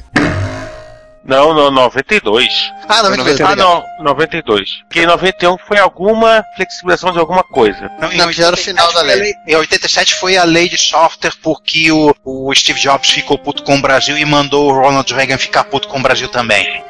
[1.24, 2.48] Não, não, 92.
[2.90, 3.42] Ah, 92.
[3.42, 4.82] Ah, não, 92.
[4.88, 7.92] Porque em 91 foi alguma flexibilização de alguma coisa.
[8.00, 9.34] Não, em Não, era o 87 final da foi a lei.
[9.48, 13.78] Em 87 foi a lei de software porque o, o Steve Jobs ficou puto com
[13.78, 16.84] o Brasil e mandou o Ronald Reagan ficar puto com o Brasil também.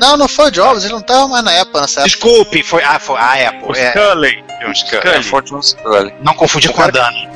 [0.00, 2.10] Não, não foi o Jobs, ele não estava mais na época nessa época.
[2.10, 3.68] Desculpe, foi, ah, foi a Apple.
[3.68, 4.44] O É, Scully.
[4.60, 5.22] John Scully.
[5.22, 5.54] Scully.
[5.54, 6.14] O Scully.
[6.22, 7.33] Não confundir com a Dani.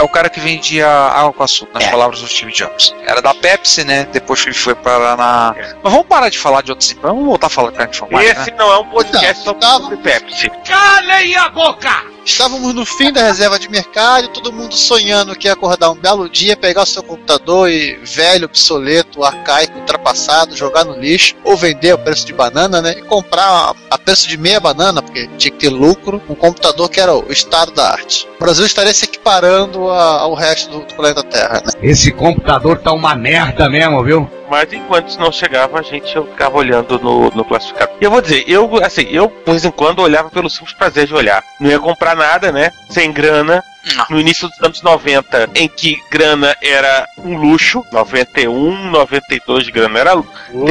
[0.00, 1.90] É o cara que vendia água com açúcar, nas É.
[1.90, 2.94] palavras do Steve Jobs.
[3.06, 4.04] Era da Pepsi, né?
[4.10, 5.54] Depois foi, foi para na.
[5.82, 7.10] Mas vamos parar de falar de outros empresas.
[7.12, 8.24] Vamos voltar a falar de carne né?
[8.24, 10.50] Esse não é um podcast Não, sobre, tava- sobre Pepsi.
[10.66, 12.02] Calem a boca!
[12.24, 16.28] Estávamos no fim da reserva de mercado, todo mundo sonhando que ia acordar um belo
[16.28, 21.92] dia, pegar o seu computador e velho, obsoleto, arcaico, ultrapassado, jogar no lixo, ou vender
[21.92, 22.92] a preço de banana, né?
[22.98, 27.00] E comprar a, preço de meia banana, porque tinha que ter lucro, um computador que
[27.00, 28.28] era o estado da arte.
[28.36, 31.72] O Brasil estaria se equiparando a- ao resto do, do planeta Terra, né?
[31.82, 34.30] Esse computador tá uma merda mesmo, viu?
[34.50, 37.92] Mas enquanto isso não chegava, a gente eu ficava olhando no, no classificado.
[38.00, 41.06] E eu vou dizer, eu, assim, eu, de vez em quando, olhava pelo simples prazer
[41.06, 41.40] de olhar.
[41.60, 42.72] Não ia comprar nada, né?
[42.88, 43.62] Sem grana.
[44.10, 49.98] No início dos anos 90, em que grana era um luxo, 91, 92 de grana
[49.98, 50.22] era, de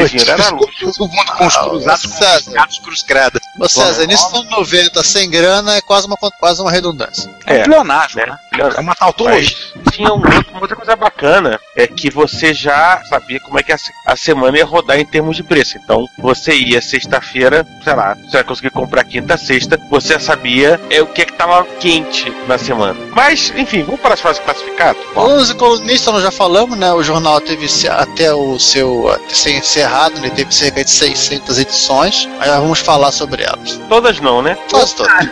[0.10, 1.04] dinheiro era luxo.
[1.04, 2.10] O mundo com os cruzados, com
[2.48, 3.40] os gatos cruz credo.
[3.60, 7.30] Ô César, início dos anos 90, sem grana, é quase uma, quase uma redundância.
[7.46, 8.38] É, Leonardo, né?
[8.78, 9.56] É uma tautologia.
[9.92, 13.72] tinha um outro- uma outra coisa bacana, é que você já sabia como é que
[13.72, 15.78] a, a semana ia rodar em termos de preço.
[15.78, 20.80] Então, você ia sexta-feira, sei lá, você vai conseguir comprar quinta, sexta, você já sabia
[20.90, 22.99] é, o que é que tava quente na semana.
[23.14, 25.02] Mas, enfim, vamos para as fases classificadas?
[25.16, 26.92] Os colunistas nós já falamos, né?
[26.94, 32.30] O jornal teve até o seu até ser encerrado, ele teve cerca de 600 edições.
[32.40, 33.80] Aí nós vamos falar sobre elas.
[33.90, 34.58] Todas não, né?
[34.70, 35.14] Todas, todas.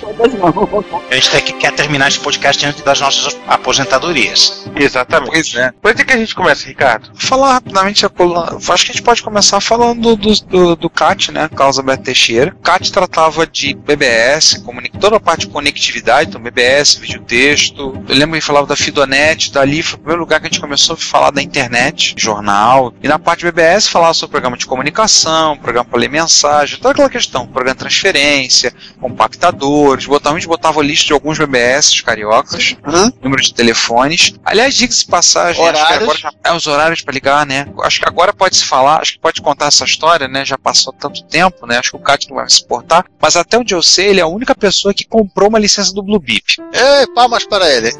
[0.00, 1.04] Todas não.
[1.10, 4.66] A gente tem que, quer terminar esse podcast antes das nossas aposentadorias.
[4.76, 5.30] Exatamente.
[5.30, 5.72] Pois é.
[5.80, 7.10] Por isso que a gente começa, Ricardo.
[7.14, 8.56] Falar rapidamente a coluna.
[8.56, 11.48] Acho que a gente pode começar falando do, do, do CAT, né?
[11.54, 12.54] Carlos Alberto Teixeira.
[12.58, 14.62] O CAT tratava de BBS,
[15.00, 18.02] toda a parte de conectividade, então BBS, vídeo texto.
[18.08, 20.94] Eu lembro que falava da Fidonet, dali foi o primeiro lugar que a gente começou
[20.94, 22.92] a falar da internet, jornal.
[23.02, 27.10] E na parte BBS falava sobre programa de comunicação, programa para ler mensagem, toda aquela
[27.10, 32.76] questão, programa de transferência, compactadores, botava, a gente botava a lista de alguns BBS cariocas,
[32.86, 33.10] Hum?
[33.22, 34.34] número de telefones.
[34.44, 36.02] Aliás, diga-se passagem, acho que Horários.
[36.02, 37.66] agora já é os horários para ligar, né?
[37.82, 40.44] Acho que agora pode se falar, acho que pode contar essa história, né?
[40.44, 41.78] Já passou tanto tempo, né?
[41.78, 43.04] Acho que o Cat não vai se portar.
[43.20, 46.02] Mas até onde eu sei, ele é a única pessoa que comprou uma licença do
[46.02, 46.44] Blue Beep.
[46.84, 47.90] Ei, palmas para ele.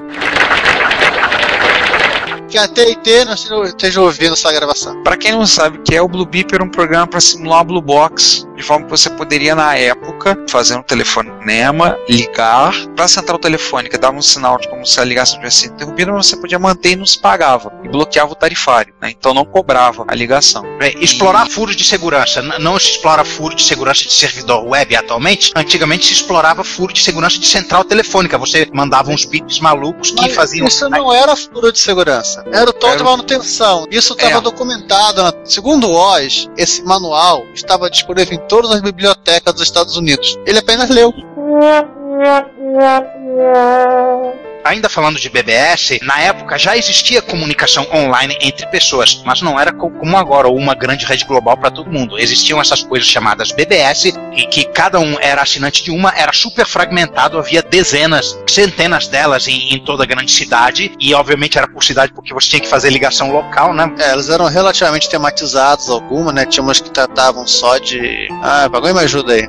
[2.48, 5.02] Que a TIT não esteja- ouvindo essa gravação.
[5.02, 7.60] Para quem não sabe o que é o Blue Beep, era um programa para simular
[7.60, 13.04] a Blue Box, de forma que você poderia, na época, fazer um telefonema, ligar para
[13.04, 16.26] a central telefônica, dava um sinal de como se a ligação tivesse sido interrompida, mas
[16.26, 17.72] você podia manter e não se pagava.
[17.82, 19.10] E bloqueava o tarifário, né?
[19.10, 20.64] Então não cobrava a ligação.
[20.80, 22.40] É, explorar furos de segurança.
[22.42, 25.52] N- não se explora furo de segurança de servidor web atualmente.
[25.56, 28.38] Antigamente se explorava furo de segurança de central telefônica.
[28.38, 30.66] Você mandava uns bits malucos que Mas faziam.
[30.66, 32.44] Isso não era furo de segurança.
[32.52, 33.86] Era o tom Era de manutenção.
[33.90, 34.40] Isso estava É.
[34.40, 35.22] documentado.
[35.22, 40.38] na- Segundo o Oz, esse manual estava disponível em todas as bibliotecas dos Estados Unidos.
[40.46, 41.12] Ele apenas leu.
[44.64, 49.70] Ainda falando de BBS, na época já existia comunicação online entre pessoas, mas não era
[49.72, 52.18] co- como agora, uma grande rede global para todo mundo.
[52.18, 56.66] Existiam essas coisas chamadas BBS, e que cada um era assinante de uma, era super
[56.66, 61.84] fragmentado, havia dezenas, centenas delas em, em toda a grande cidade, e obviamente era por
[61.84, 63.92] cidade porque você tinha que fazer ligação local, né?
[63.98, 66.46] É, elas eram relativamente tematizadas, algumas, né?
[66.46, 68.28] Tinha umas que tratavam só de.
[68.42, 69.46] Ah, alguém me ajuda aí.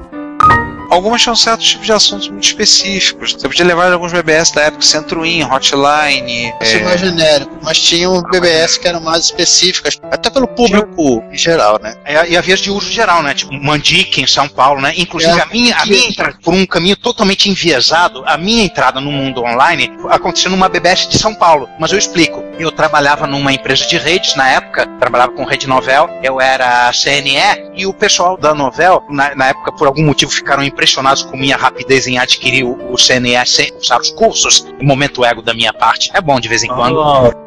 [0.90, 3.34] Algumas tinham certos tipos de assuntos muito específicos.
[3.34, 6.54] Você podia levar alguns BBS da época, Centro-In, Hotline.
[6.62, 11.38] Isso é mais genérico, mas tinham BBS que eram mais específicas, até pelo público em
[11.38, 11.96] geral, né?
[12.06, 13.34] E, e havia de uso geral, né?
[13.34, 14.94] Tipo, Mandique em São Paulo, né?
[14.98, 15.42] Inclusive, É.
[15.42, 19.42] a minha, a minha entrada, por um caminho totalmente enviesado, a minha entrada no mundo
[19.44, 21.68] online aconteceu numa BBS de São Paulo.
[21.80, 22.44] Mas eu explico.
[22.58, 27.74] Eu trabalhava numa empresa de redes na época, trabalhava com Rede Novel, eu era CNE,
[27.76, 31.56] e o pessoal da Novel, na, na época, por algum motivo, ficaram impressionados com minha
[31.56, 34.68] rapidez em adquirir o, o CNE sem usar os cursos.
[34.82, 36.12] Momento ego da minha parte.
[36.14, 36.96] É bom de vez em quando.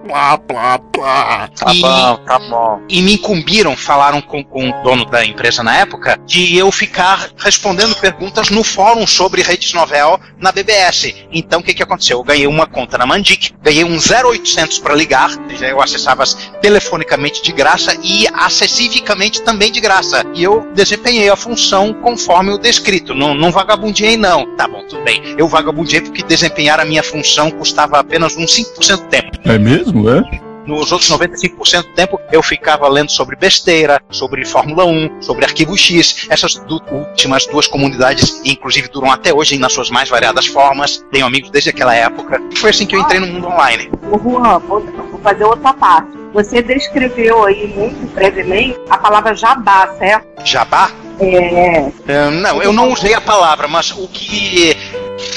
[0.07, 1.49] Plá, plá, plá.
[1.55, 2.81] Tá E- bom, tá bom.
[2.89, 7.29] e me incumbiram, falaram com, com o dono da empresa na época, de eu ficar
[7.37, 11.15] respondendo perguntas no fórum sobre redes novel na BBS.
[11.31, 12.19] Então o que, que aconteceu?
[12.19, 16.25] Eu ganhei uma conta na Mandic, ganhei um 0800 para ligar, eu acessava
[16.63, 20.25] telefonicamente de graça e acessivamente também de graça.
[20.35, 24.47] E eu desempenhei a função conforme o descrito, não, não vagabundiei não.
[24.57, 25.35] Tá bom, tudo bem.
[25.37, 29.31] Eu vagabundiei porque desempenhar a minha função custava apenas uns 5% do tempo.
[29.45, 30.23] É mesmo, é?
[30.67, 35.75] Nos outros 95% do tempo eu ficava lendo sobre besteira, sobre Fórmula 1, sobre Arquivo
[35.79, 36.27] X.
[36.29, 41.03] Essas du- últimas duas comunidades, inclusive, duram até hoje nas suas mais variadas formas.
[41.11, 42.39] Tenho amigos desde aquela época.
[42.53, 43.91] E foi assim que eu entrei no mundo online.
[44.13, 46.11] Ô, Juan, vou, vou fazer outra parte.
[46.35, 50.27] Você descreveu aí muito brevemente a palavra jabá, certo?
[50.45, 50.91] Jabá?
[51.21, 51.93] É.
[52.07, 54.77] É, não, eu não usei a palavra, mas o que.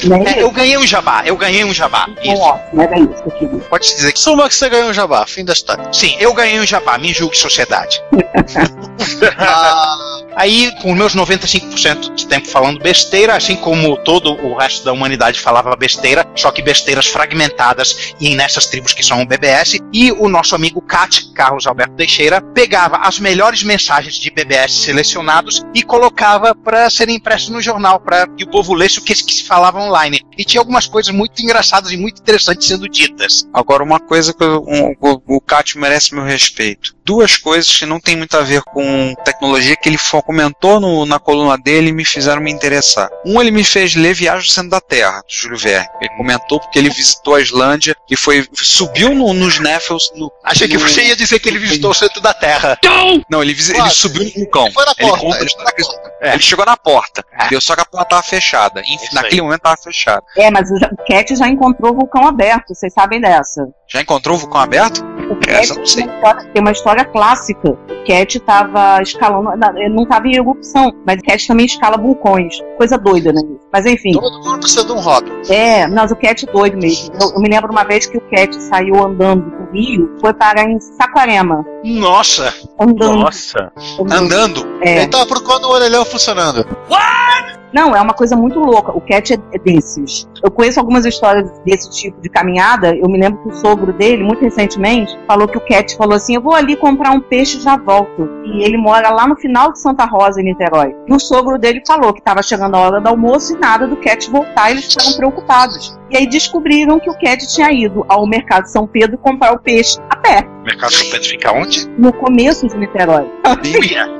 [0.04, 0.34] Né?
[0.36, 2.08] É, eu ganhei um jabá, eu ganhei um jabá.
[2.22, 2.82] Então, Isso.
[2.82, 3.60] era isso que eu queria.
[3.70, 4.20] Pode-se dizer que.
[4.20, 5.86] Suma que você ganhou um jabá, fim da história.
[5.92, 8.02] Sim, eu ganhei um jabá, me julgue sociedade.
[9.38, 14.94] Ah, Aí, com meus 95% de tempo falando besteira, assim como todo o resto da
[14.94, 20.12] humanidade falava besteira, só que besteiras fragmentadas e nessas tribos que são o BBS, e
[20.12, 25.84] o nosso amigo Cat, Carlos Alberto Teixeira, pegava as melhores mensagens de BBS selecionados e
[25.84, 29.71] colocava para serem impressos no jornal, para que o povo lesse o que se falava
[29.80, 30.22] online.
[30.38, 33.48] E tinha algumas coisas muito engraçadas e muito interessantes sendo ditas.
[33.54, 36.96] Agora, uma coisa que eu- um- o, o Cat merece meu respeito.
[37.04, 41.20] Duas coisas que não tem muito a ver com tecnologia que ele comentou no- na
[41.20, 43.10] coluna dele e me fizeram me interessar.
[43.26, 45.88] Um, ele me fez ler Viagem ao Centro da Terra, do Júlio Verne.
[46.00, 50.12] Ele comentou porque ele visitou a Islândia e foi subiu no- nos Neffels.
[50.16, 52.78] No, Achei que você ia dizer que ele visitou o centro da Terra.
[53.30, 53.96] Não, ele, visi- ele Quase.
[53.96, 54.68] subiu no vulcão.
[54.68, 55.52] Ele Ele porta, ele
[56.22, 56.34] É.
[56.34, 57.38] Ele chegou na porta, É.
[57.42, 57.60] entendeu?
[57.62, 58.82] só que a porta estava fechada.
[58.82, 59.42] Enfim, naquele aí.
[59.42, 60.24] momento estava fechada.
[60.38, 60.76] É, mas o
[61.08, 63.68] Cat já encontrou o vulcão aberto, vocês sabem dessa.
[63.88, 65.04] Já encontrou o vulcão aberto?
[65.30, 66.04] O Cat Essa eu não sei.
[66.04, 67.70] tem uma história- tem uma história clássica.
[67.72, 71.98] O Cat estava escalando, não, ele não estava em erupção, mas o Cat também escala
[71.98, 72.56] vulcões.
[72.78, 73.42] Coisa doida, né?
[73.72, 75.32] Mas enfim, Todo mundo precisa de um hobby.
[75.50, 77.14] é, mas o Cat é doido mesmo.
[77.22, 80.64] Eu, eu me lembro uma vez que o Cat saiu andando do Rio, foi parar
[80.70, 81.66] em Saquarema.
[81.84, 82.54] Nossa!
[82.80, 83.20] Andando.
[83.20, 83.72] Nossa.
[84.10, 84.68] Andando.
[84.82, 84.98] É.
[84.98, 86.66] Ele tava procurando o orelhão funcionando.
[87.74, 88.92] Não, é uma coisa muito louca.
[88.92, 90.28] O Cat é, é desses.
[90.44, 92.96] Eu conheço algumas histórias desse tipo de caminhada.
[92.96, 96.36] Eu me lembro que o sogro dele, muito recentemente, falou que o Cat falou assim:
[96.36, 98.30] Eu vou ali comprar um peixe e já volto.
[98.44, 100.96] E ele mora lá no final de Santa Rosa, em Niterói.
[101.08, 103.96] E o sogro dele falou que estava chegando a hora do almoço e nada do
[103.98, 104.72] Cat voltar.
[104.72, 105.98] Eles ficaram preocupados.
[106.10, 109.98] E aí descobriram que o Cat tinha ido ao mercado São Pedro comprar o peixe
[110.10, 111.90] a pé, O mercado São Pedro fica onde?
[111.98, 113.32] no começo de Niterói.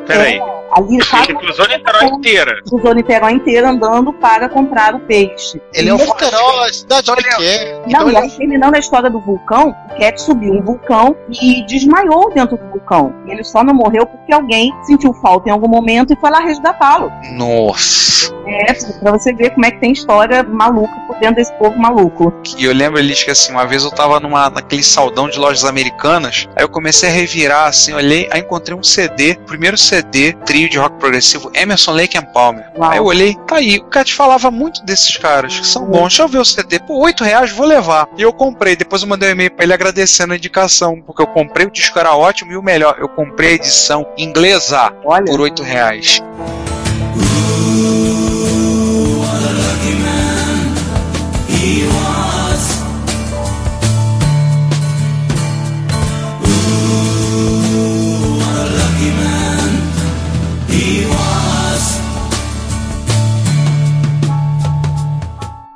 [0.08, 0.61] Peraí.
[0.72, 2.62] Ali Ele cruzou Niterói inteira.
[2.68, 5.62] cruzou Niterói inteira andando para comprar o peixe.
[5.74, 7.82] Ele é um E Niterói, cidade pequena.
[7.88, 11.16] Não, Então e ele aí, terminando a história do vulcão, o Cat subiu um vulcão
[11.30, 13.14] e desmaiou dentro do vulcão.
[13.28, 16.40] E ele só não morreu porque alguém sentiu falta em algum momento e foi lá
[16.40, 17.12] resgatá-lo.
[17.34, 18.12] Nossa.
[18.46, 22.34] É, pra você ver como é que tem história maluca por dentro desse povo maluco.
[22.58, 25.64] E eu lembro, Elis, que assim, uma vez eu tava numa, naquele saldão de lojas
[25.64, 30.70] americanas, aí eu comecei a revirar, assim, olhei, aí encontrei um CD, primeiro CD, trio
[30.70, 32.66] de rock progressivo, Emerson, Lake and Palmer.
[32.78, 32.92] Uau.
[32.92, 36.24] Aí eu olhei, tá aí, o Cat falava muito desses caras, que são bons, deixa
[36.24, 38.08] eu ver o CD, pô, 8 reais, vou levar.
[38.18, 41.28] E eu comprei, depois eu mandei um e-mail pra ele agradecendo a indicação, porque eu
[41.28, 45.42] comprei, o disco era ótimo, e o melhor, eu comprei a edição inglesa Olha, por
[45.42, 46.22] 8 reais.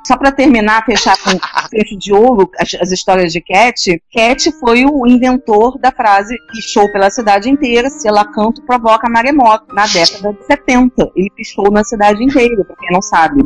[0.06, 1.30] Só pra terminar, fechar com
[1.68, 6.90] fecho de ouro as, as histórias de Cat, Cat foi o inventor da frase pichou
[6.92, 11.10] pela cidade inteira, se ela canto provoca maremoto, na década de 70.
[11.16, 13.44] Ele pichou na cidade inteira, pra quem não sabe.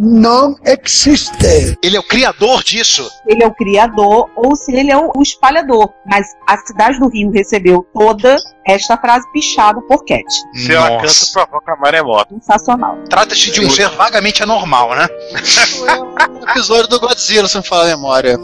[0.00, 1.76] Não existe.
[1.82, 3.06] Ele é o criador disso.
[3.26, 5.92] ele é o criador ou se ele é o, o espalhador.
[6.06, 8.34] Mas a cidade do Rio recebeu toda
[8.66, 10.24] esta frase pichada por Cat.
[10.54, 11.32] Se ela canta, Nossa.
[11.32, 12.34] provoca maremoto.
[12.34, 12.98] Sensacional.
[13.10, 15.06] Trata-se de um ser vagamente anormal, né?
[15.86, 18.40] é um episódio do Godzilla, se não falar a memória.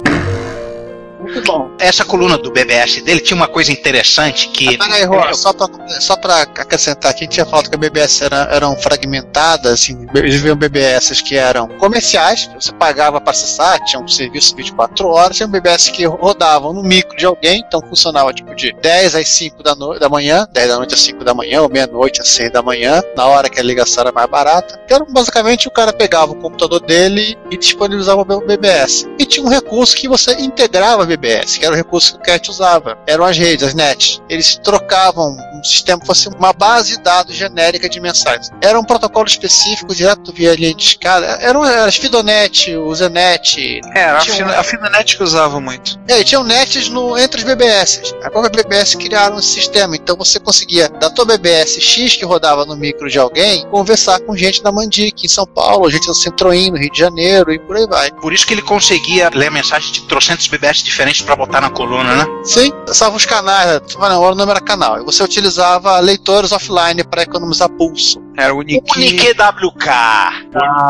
[1.26, 1.70] Muito bom.
[1.78, 4.78] Essa coluna do BBS dele tinha uma coisa interessante que.
[4.78, 5.66] Peraí, Rô, só pra,
[6.00, 10.56] só pra acrescentar aqui, tinha falado que a BBS era, eram fragmentadas, assim, eles viam
[10.56, 15.46] BBS que eram comerciais, você pagava pra acessar, tinha um serviço de 24 horas, tinha
[15.46, 19.62] um BBS que rodavam no micro de alguém, então funcionava tipo de 10 às 5
[19.62, 22.52] da, no da manhã, 10 da noite às 5 da manhã, ou meia-noite às 6
[22.52, 24.78] da manhã, na hora que a ligação era mais barata.
[24.86, 29.08] Que era, basicamente o cara pegava o computador dele e disponibilizava o BBS.
[29.18, 32.22] E tinha um recurso que você integrava a BBS, que era o recurso que o
[32.22, 32.98] CAT usava.
[33.06, 34.20] Eram as redes, as nets.
[34.28, 38.50] Eles trocavam um sistema que fosse uma base de dados genérica de mensagens.
[38.60, 41.26] Era um protocolo específico, direto via linha de escada.
[41.40, 43.80] Eram as Fidonet, o Zenet.
[43.94, 45.98] Era, Tinha um- a Finanet que usava muito.
[46.08, 48.14] É, e tinham nets no, entre os BBS.
[48.22, 49.96] A própria BBS criaram esse sistema.
[49.96, 54.36] Então você conseguia, da tua BBS X que rodava no micro de alguém, conversar com
[54.36, 57.76] gente da Mandic em São Paulo, gente do Centroim, no Rio de Janeiro e por
[57.76, 58.10] aí vai.
[58.12, 61.70] Por isso que ele conseguia ler a mensagem de trocentos BBS diferentes pra botar na
[61.70, 62.26] coluna, né?
[62.44, 65.00] Sim, salvo os canais, na hora o nome era canal.
[65.00, 68.25] E você utilizava leitores offline para economizar pulso.
[68.36, 68.98] Era o Niki.
[68.98, 69.86] UniQWK.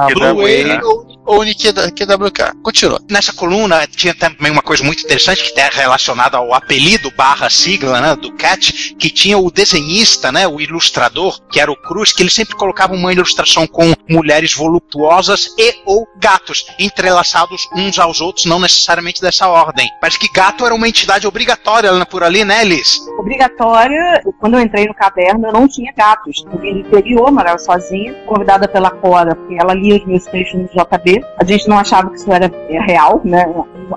[0.09, 2.63] Que Blue Whale ou, ou QWK.
[2.63, 3.01] Continua.
[3.11, 8.01] Nessa coluna tinha também uma coisa muito interessante que está relacionada ao apelido barra sigla
[8.01, 12.23] né, do Cat, que tinha o desenhista, né, o ilustrador, que era o Cruz, que
[12.23, 18.47] ele sempre colocava uma ilustração com mulheres voluptuosas e ou gatos, entrelaçados uns aos outros,
[18.47, 19.89] não necessariamente dessa ordem.
[20.01, 23.01] Mas que gato era uma entidade obrigatória por ali, né, Liz?
[23.19, 26.45] Obrigatória, Quando eu entrei no caderno, eu não tinha gatos.
[26.53, 30.61] Eu vim do interior, morava sozinha, convidada pela Cora, porque ela lia os meus textos
[30.61, 31.23] no JB.
[31.39, 33.47] A gente não achava que isso era é, real, né?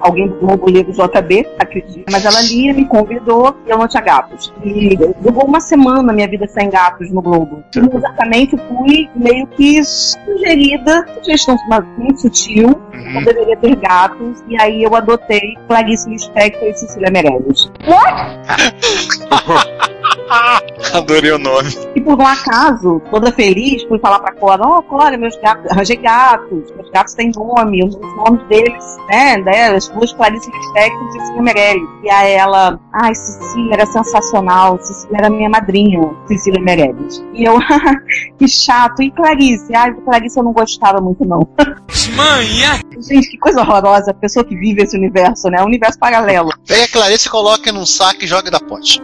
[0.01, 2.11] Alguém do Globo lia do JB, acredito.
[2.11, 4.53] Mas ela lia, me convidou e eu não tinha gatos.
[4.63, 7.63] E levou uma semana minha vida sem gatos no Globo.
[7.75, 11.57] E, exatamente fui meio que sugerida, sugestão
[11.97, 12.69] muito sutil,
[13.15, 17.71] eu deveria ter gatos, e aí eu adotei Clarice Lispector e Cecília Meirelles.
[20.93, 21.69] Adorei o nome.
[21.99, 25.97] E por um acaso, toda feliz, fui falar pra Cora, ó, Cora, meus gatos, arranjei
[25.97, 31.41] gatos, meus gatos têm nome, os nomes deles, né, delas, duas Clarice Lispector e Cecília
[31.41, 31.89] Meirelles.
[32.01, 37.21] E aí ela, ai, Cecília era sensacional, Cecília era minha madrinha, Cecília Meirelles.
[37.33, 37.59] E eu,
[38.39, 39.75] que chato, e Clarice?
[39.75, 41.45] Ai, Clarice eu não gostava muito não.
[42.15, 42.79] Manha!
[42.97, 46.49] Gente, que coisa horrorosa, a pessoa que vive esse universo, né, um universo paralelo.
[46.65, 49.01] Pega a Clarice, coloca num saco e joga da ponte.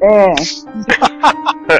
[0.00, 0.34] É.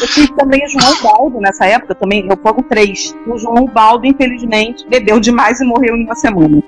[0.00, 3.14] Eu fiz também o João Baldo nessa época, também, eu foram três.
[3.26, 6.62] O João Baldo, infelizmente, bebeu demais e morreu em uma semana.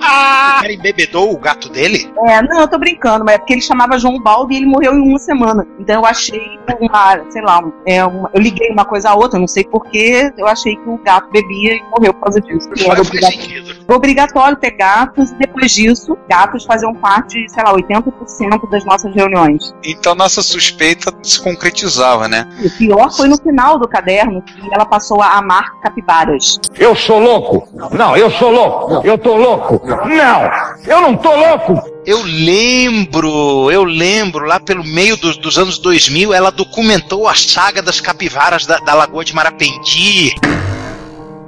[0.00, 2.10] Cara embebedou o gato dele?
[2.26, 4.94] É, não, eu tô brincando, mas é porque ele chamava João Baldo e ele morreu
[4.94, 5.66] em uma semana.
[5.78, 6.40] Então eu achei
[6.80, 10.46] uma, sei lá, é, uma- eu liguei uma coisa a outra, não sei porquê, eu
[10.46, 12.68] achei que o gato bebia e morreu por causa disso.
[12.86, 18.84] Era obrigatório, obrigatório ter gatos, e depois disso, gatos faziam parte, sei lá, 80% das
[18.84, 19.74] nossas reuniões.
[19.84, 22.46] Então nossa suspeita se concretizava, né?
[22.64, 26.58] O pior foi no final do caderno, que ela passou a amar capibaras.
[26.78, 27.68] Eu sou louco!
[27.92, 29.06] Não, eu sou louco!
[29.06, 29.80] Eu tô louco!
[30.06, 30.50] Não!
[30.86, 31.92] Eu não tô louco!
[32.04, 37.80] Eu lembro, eu lembro, lá pelo meio dos, dos anos 2000, ela documentou a saga
[37.80, 40.34] das capivaras da, da Lagoa de Marapendi.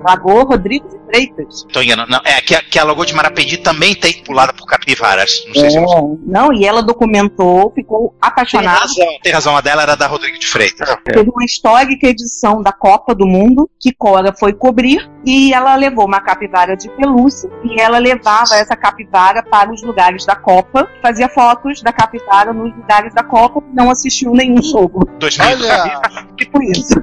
[0.05, 1.66] Lagoa Rodrigues e Freitas.
[1.72, 4.66] Tô enganando, não, é que a, que a Lagoa de Marapendi também tem pulada por
[4.66, 5.42] capivaras.
[5.46, 8.80] Não sei se É, você não, e ela documentou, ficou tem apaixonada.
[8.80, 9.07] razão.
[9.22, 10.88] Tem razão, a dela era da Rodrigo de Freitas.
[11.05, 16.07] Teve uma histórica edição da Copa do Mundo que Cora foi cobrir e ela levou
[16.07, 21.28] uma capivara de pelúcia e ela levava essa capivara para os lugares da Copa, fazia
[21.28, 25.09] fotos da capivara nos lugares da Copa e não assistiu nenhum jogo.
[25.18, 25.46] 2000.
[25.46, 26.00] Olha,
[26.36, 26.94] Tipo isso.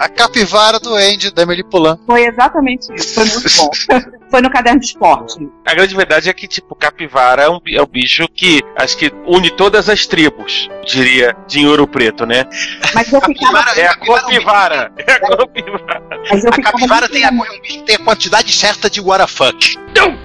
[0.00, 1.98] A capivara do Andy, da Emily Poulain.
[2.06, 3.14] Foi exatamente isso.
[3.14, 4.18] Foi muito bom.
[4.30, 5.46] foi no caderno de esporte.
[5.66, 9.12] A grande verdade é que, tipo, capivara é um, é um bicho que acho que
[9.26, 12.46] une todas as tribos, diria de Ouro Preto, né?
[12.94, 13.58] Mas eu ficava.
[13.76, 14.92] É a capivara.
[14.96, 16.02] É a capivara.
[16.30, 19.02] Mas eu A capivara tem a, é um bicho que tem a quantidade certa de
[19.02, 19.78] what the fuck.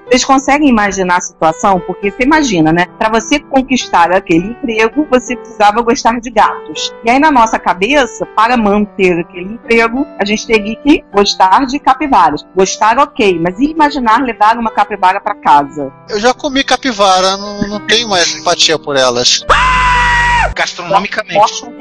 [0.07, 1.79] Vocês conseguem imaginar a situação?
[1.79, 2.85] Porque você imagina, né?
[2.97, 6.93] Para você conquistar aquele emprego, você precisava gostar de gatos.
[7.03, 11.79] E aí, na nossa cabeça, para manter aquele emprego, a gente teria que gostar de
[11.79, 12.45] capivaras.
[12.55, 15.91] Gostar, ok, mas imaginar levar uma capivara para casa?
[16.07, 19.43] Eu já comi capivara, não, não tenho mais empatia por elas.
[20.53, 21.35] Gastronomicamente.
[21.35, 21.71] Posso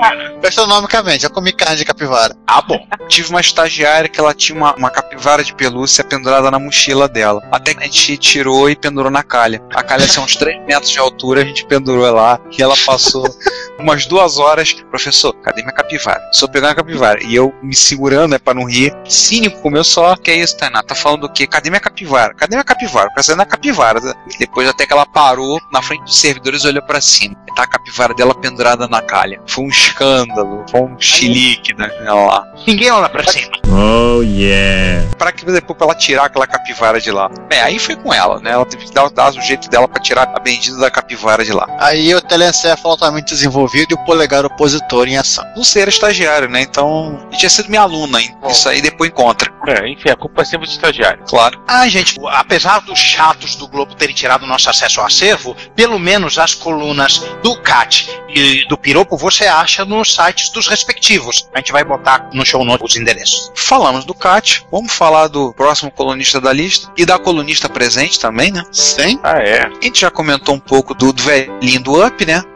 [0.43, 2.37] Gastronomicamente, já comi carne de capivara.
[2.47, 2.87] Ah, bom.
[3.09, 7.47] Tive uma estagiária que ela tinha uma, uma capivara de pelúcia pendurada na mochila dela.
[7.53, 9.63] Até que a gente tirou e pendurou na calha.
[9.75, 13.25] A calha tinha uns 3 metros de altura, a gente pendurou lá e ela passou
[13.79, 14.73] umas duas horas.
[14.91, 16.23] Professor, cadê minha capivara?
[16.33, 17.23] Só pegar a capivara.
[17.23, 18.95] E eu me segurando, né, pra não rir.
[19.05, 20.17] Cínico como eu só.
[20.17, 20.83] Que é isso, Tainá?
[20.83, 21.47] Tá falando o quê?
[21.47, 22.35] Cadê minha capivara?
[22.35, 23.11] Cadê minha capivara?
[23.17, 24.01] Eu Quero na capivara.
[24.39, 27.37] Depois até que ela parou na frente dos servidores e olhou pra cima.
[27.49, 28.54] E tá a capivara dela pendurada
[28.89, 29.41] na calha.
[29.47, 30.65] Foi um escândalo.
[30.71, 32.47] Foi um chilique daquela lá.
[32.67, 33.51] Ninguém olha pra cima.
[33.69, 35.09] Oh yeah.
[35.19, 37.31] Pra que depois pra ela tirar aquela capivara de lá.
[37.51, 38.53] É, aí foi com ela, né?
[38.53, 41.53] Ela teve que dar, dar o jeito dela pra tirar a bendita da capivara de
[41.53, 41.67] lá.
[41.79, 45.45] Aí o telencefalo altamente desenvolvido e o polegar opositor em ação.
[45.57, 46.63] Não sei, era estagiário, né?
[46.63, 48.35] Então, e tinha sido minha aluna, hein?
[48.49, 49.53] Isso aí depois encontra.
[49.67, 51.25] É, enfim, a culpa é sempre do estagiário.
[51.27, 51.61] Claro.
[51.67, 56.39] Ah, gente, apesar dos chatos do Globo terem tirado nosso acesso ao acervo, pelo menos
[56.39, 61.49] as colunas do CAT e do Piropo você acha nos sites dos respectivos.
[61.55, 63.51] A gente vai botar no show notes os endereços.
[63.55, 68.53] Falamos do Cat, vamos falar do próximo colunista da lista e da colunista presente também,
[68.53, 68.65] né?
[68.73, 69.19] Sim.
[69.23, 69.67] Ah, é.
[69.67, 72.43] A gente já comentou um pouco do, do velhinho do Up, né?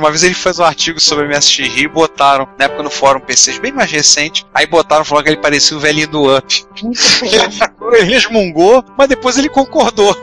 [0.00, 3.20] Uma vez ele fez um artigo sobre MSX Rio e botaram, na época no fórum
[3.20, 6.64] PCs, bem mais recente, aí botaram falando que ele parecia o velhinho do Up.
[7.92, 10.16] Ele resmungou, mas depois ele concordou.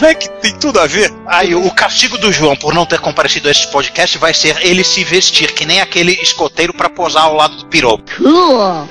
[0.00, 1.12] Não é que tem tudo a ver?
[1.26, 4.84] Aí o castigo do João por não ter comparecido a esse podcast vai ser ele
[4.84, 8.10] se vestir que nem aquele escoteiro pra posar ao lado do Piropo.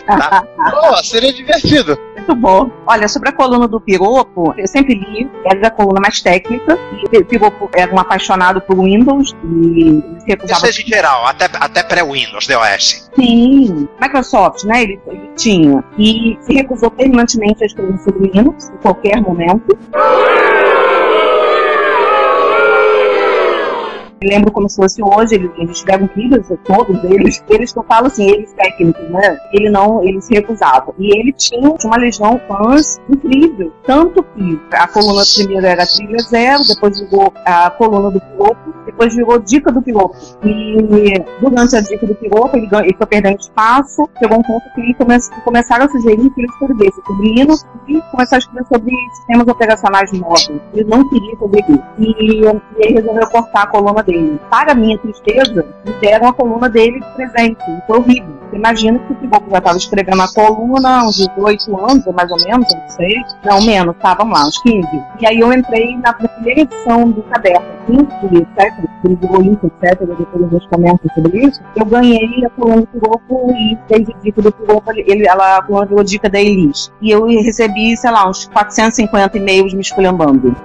[0.05, 0.43] Tá?
[0.71, 1.97] Pô, seria divertido.
[2.27, 2.71] Muito bom.
[2.87, 6.77] Olha, sobre a coluna do Piropo, eu sempre li, era a coluna mais técnica,
[7.11, 11.25] e o Piropo era um apaixonado por Windows e se recusava Isso é de geral,
[11.27, 13.11] até, até pré-Windows, DOS.
[13.15, 14.83] Sim, Microsoft, né?
[14.83, 15.83] Ele, ele tinha.
[15.99, 19.77] E se recusou terminantemente a escrever sobre Linux em qualquer momento.
[24.23, 28.07] Lembro como se fosse hoje, eles, eles tiveram filhos, todos eles, eles que eu falo
[28.07, 29.37] assim, eles técnicos, né?
[29.53, 30.93] Ele não, ele se recusava.
[30.97, 33.71] E ele tinha uma legião fãs incrível.
[33.85, 39.15] Tanto que a coluna primeiro era trilha zero, depois virou a coluna do piloto, depois
[39.15, 40.17] virou dica do piloto.
[40.43, 44.81] E durante a dica do piloto, ele, ele foi perdendo espaço, chegou um ponto que
[44.81, 47.35] ele come, começaram a sugerir que ele escrevesse sobre
[47.87, 50.61] e começar a escrever sobre sistemas operacionais móveis.
[50.73, 51.83] Ele não queria fazer isso.
[51.99, 52.45] E, e
[52.77, 54.39] ele resolveu cortar a coluna dele.
[54.49, 57.59] Para minha tristeza, me deram a coluna dele de presente.
[57.87, 58.35] Foi horrível.
[58.49, 62.37] Você imagina que o Pivoco já estava escrevendo a coluna uns 18 anos, mais ou
[62.45, 63.15] menos, eu não sei.
[63.43, 64.87] Não, menos, estavam lá, uns 15.
[65.19, 68.05] E aí eu entrei na, primeira edição do caderno, 15,
[68.37, 68.73] etc.
[69.03, 69.99] Ele virou isso, etc.
[69.99, 71.61] Depois a gente comenta sobre isso.
[71.75, 75.61] Eu ganhei a coluna do Pivoco e desde a dica do Pivoco, ele, ela, a
[75.63, 76.91] coluna dica da Elis.
[77.01, 80.55] E eu recebi, sei lá, uns 450 e-mails me esculhambando.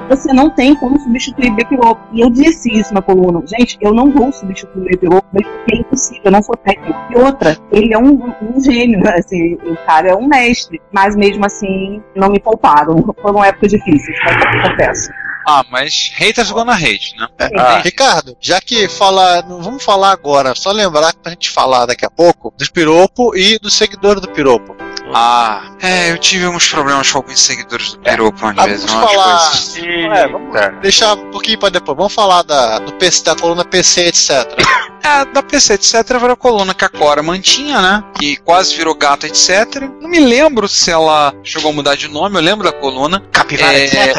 [0.09, 2.01] Você não tem como substituir Bepiropo.
[2.13, 3.41] E eu disse isso na coluna.
[3.45, 6.99] Gente, eu não vou substituir Bepiropo, mas porque é impossível, eu não sou técnico.
[7.11, 9.15] E outra, ele é um, um gênio, né?
[9.18, 10.82] assim, o cara é um mestre.
[10.91, 13.03] Mas mesmo assim, não me pouparam.
[13.22, 14.18] Foram épocas difíceis,
[14.61, 15.11] confesso.
[15.49, 17.26] Ah, mas haters gonna hate, né?
[17.57, 17.80] Ah.
[17.80, 22.09] Ricardo, já que fala, não vamos falar agora, só lembrar pra gente falar daqui a
[22.09, 24.76] pouco dos piropo e dos seguidores do piropo.
[25.14, 28.86] Ah, é, eu tive alguns problemas com alguns seguidores do Piropo às vezes.
[28.86, 29.39] vamos umas falar.
[29.49, 31.97] coisas- É, vamos deixar um pouquinho pra depois.
[31.97, 34.30] Vamos falar da, do PC, da coluna PC, etc.
[35.03, 35.93] É, da PC, etc.
[36.12, 38.03] Era a coluna que a Cora mantinha, né?
[38.20, 39.82] Que quase virou gato, etc.
[40.01, 43.22] Não me lembro se ela chegou a mudar de nome, eu lembro da coluna.
[43.32, 44.18] Capivara, É, etc.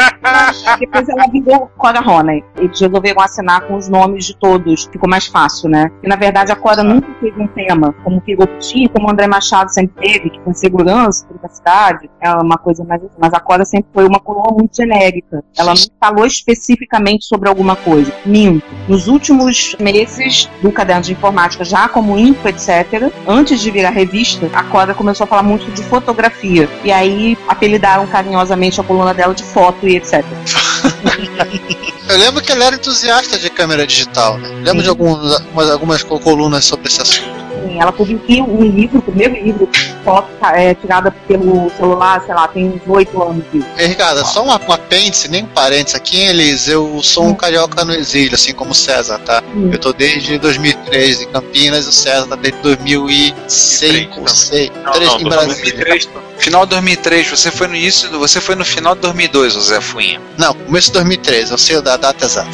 [0.78, 2.44] Depois ela virou Cora Honey.
[2.56, 4.88] Eles resolveram assinar com os nomes de todos.
[4.90, 5.90] Ficou mais fácil, né?
[6.02, 8.22] E na verdade a Cora nunca teve um tema, como
[8.58, 13.02] tinha, como o André Machado sempre teve, que com segurança, privacidade, é uma coisa mais.
[13.18, 15.42] Mas a Cora sempre foi uma coluna muito genérica.
[15.56, 18.12] Ela não falou especificamente sobre alguma coisa.
[18.24, 18.66] Minto.
[18.88, 24.48] Nos últimos meses do caderno de informática, já como info, etc., antes de virar revista,
[24.54, 26.68] a Cora começou a falar muito de fotografia.
[26.84, 30.24] E aí apelidaram carinhosamente a coluna dela de foto e etc.
[32.08, 34.48] Eu lembro que ele era entusiasta de câmera digital, né?
[34.64, 37.49] Lembro de algumas, algumas, algumas co- colunas sobre esse assunto.
[37.66, 39.68] Sim, ela publicou um livro, o primeiro livro,
[40.04, 43.66] foto é, tirada pelo celular, sei lá, tem uns oito anos isso.
[43.76, 46.68] Ei, Ricardo, só uma, um apêndice, nem um parênteses aqui, Elis?
[46.68, 49.42] Eu sou um carioca no exílio, assim como o César, tá?
[49.54, 49.70] Hum.
[49.72, 55.08] Eu tô desde 2003 em Campinas, o César tá desde 2006, ou 2006, Não, três
[55.10, 55.54] não, em tô Brasília.
[55.56, 56.08] 2003,
[56.38, 59.80] final de 2003, você foi no início, do- você foi no final de 2002, José
[59.80, 60.20] Fuinha.
[60.38, 62.50] Não, começo de 2003, eu sei da data exata.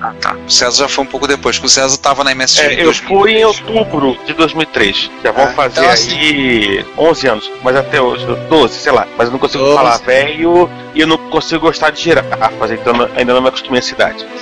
[0.00, 0.36] Ah, tá.
[0.46, 2.78] O César já foi um pouco depois, porque o César tava na MSG É, em
[2.78, 3.08] eu 2000.
[3.20, 4.43] fui em outubro de 2003.
[5.22, 9.06] Já vão Ah, fazer então, assim- aí 11 anos, mas até hoje, 12, sei lá.
[9.16, 9.76] Mas eu não consigo 12.
[9.76, 13.82] falar velho e eu não consigo gostar de girafas, então ainda não me acostumei à
[13.82, 14.24] cidade.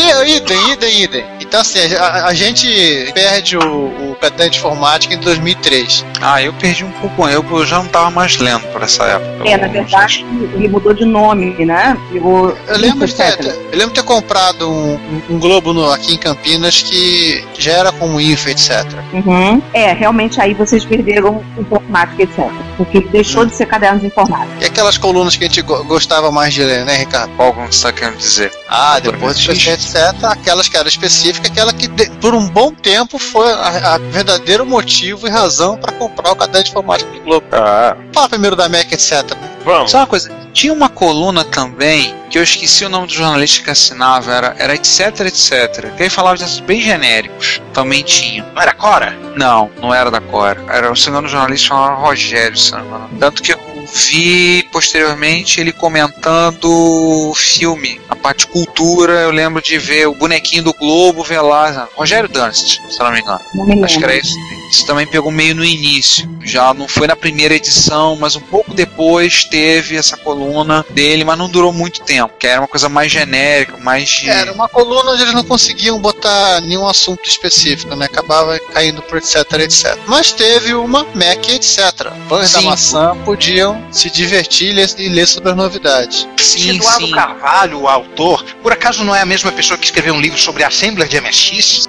[0.00, 1.24] E, idem, idem, idem.
[1.40, 2.66] Então, assim, a, a gente
[3.12, 4.16] perde o, o
[4.48, 6.04] de Informática em 2003.
[6.20, 7.28] Ah, eu perdi um pouco.
[7.28, 9.48] Eu, eu já não estava mais lendo por essa época.
[9.48, 10.24] É, na verdade,
[10.54, 11.96] ele mudou de nome, né?
[12.12, 13.38] Eu lembro, de ter,
[13.72, 14.98] eu lembro ter comprado um,
[15.30, 18.86] um, Globo no, aqui em Campinas que já era com IFA, etc.
[19.12, 19.62] Uhum.
[19.72, 22.50] É, realmente aí vocês perderam o informática, etc.
[22.76, 24.62] Porque deixou de ser cadernos informáticos.
[24.62, 27.32] E aquelas colunas que a gente gostava mais de ler, né, Ricardo?
[27.36, 28.52] Qual que você está querendo dizer?
[28.68, 31.88] Ah, depois dos 17 etc aquelas que era específica, aquela que
[32.20, 36.64] por um bom tempo foi a, a verdadeiro motivo e razão para comprar o caderno
[36.64, 37.46] de informática do Globo.
[37.52, 37.96] Ah.
[38.12, 39.24] Fala primeiro da Mac, etc.
[39.64, 39.90] Vamos.
[39.90, 43.70] Só uma coisa, tinha uma coluna também que eu esqueci o nome do jornalista que
[43.70, 45.92] assinava, era, era etc, etc.
[45.96, 47.60] Que aí falava de assuntos bem genéricos.
[47.72, 48.44] Também tinha.
[48.54, 49.18] Não era Cora?
[49.36, 50.64] Não, não era da Cora.
[50.68, 53.08] Era, o segundo jornalista chamava Rogério Samba.
[53.18, 53.58] Tanto que eu
[53.92, 59.12] vi posteriormente ele comentando o filme, a parte cultura.
[59.20, 61.88] Eu lembro de ver o bonequinho do Globo, ver lá.
[61.94, 63.40] Rogério Dunst, se não me engano.
[63.54, 64.34] Não me Acho que era isso.
[64.70, 66.28] Isso também pegou meio no início.
[66.42, 71.36] Já não foi na primeira edição, mas um pouco depois teve essa coluna dele, mas
[71.36, 74.30] não durou muito tempo, que era uma coisa mais genérica, mais de.
[74.30, 78.06] Era uma coluna onde eles não conseguiam botar nenhum assunto específico, né?
[78.06, 79.98] Acabava caindo por etc, etc.
[80.06, 82.12] Mas teve uma Mac, etc.
[82.28, 86.28] Fãs da maçã podiam se divertir e ler, e ler sobre as novidades.
[86.36, 87.12] Sim, Eduardo sim.
[87.12, 90.64] Carvalho, o autor, por acaso não é a mesma pessoa que escreveu um livro sobre
[90.64, 91.88] Assembler de MSX?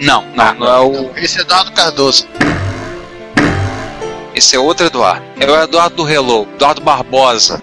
[0.00, 1.10] Não, não, não é o.
[1.16, 2.26] Esse é Eduardo Cardoso.
[4.34, 5.24] Esse é outro Eduardo.
[5.38, 7.62] É o Eduardo do Hello, Eduardo Barbosa.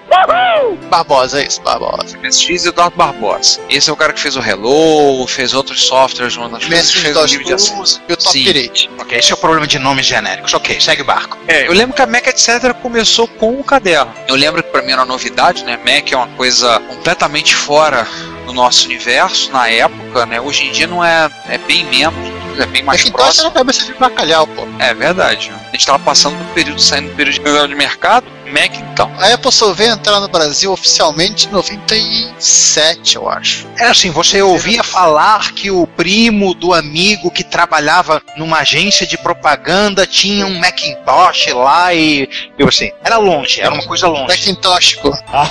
[0.90, 2.18] Barbosa, é isso, Barbosa.
[2.18, 3.60] MSX e Eduardo Barbosa.
[3.70, 7.00] Esse é o cara que fez o Hello, fez outros softwares, uma das coisas que
[7.00, 8.02] MSX fez o livro de acesso.
[8.08, 8.44] E o Top.
[8.44, 8.90] Pirate.
[9.00, 10.54] Ok, esse é o problema de nomes genéricos.
[10.54, 11.38] Ok, segue o barco.
[11.48, 14.14] É, eu lembro que a Mac etc começou com o caderno.
[14.28, 15.78] Eu lembro que pra mim era uma novidade, né?
[15.78, 18.08] Mac é uma coisa completamente fora
[18.46, 20.42] do nosso universo na época, né?
[20.42, 23.46] Hoje em dia não é, é bem menos, é bem mais Macintosh próximo.
[23.48, 24.68] era cabeça de bacalhau, pô.
[24.80, 25.52] É verdade.
[25.68, 29.12] A gente tava passando do período, saindo do período de de mercado, Mac então.
[29.18, 33.68] A Apple só veio entrar no Brasil oficialmente em 97, eu acho.
[33.78, 39.18] É assim, você ouvia falar que o primo do amigo que trabalhava numa agência de
[39.18, 44.28] propaganda tinha um Macintosh lá e eu assim, era longe, era uma coisa longe.
[44.28, 45.10] Macintóxico.
[45.10, 45.50] É,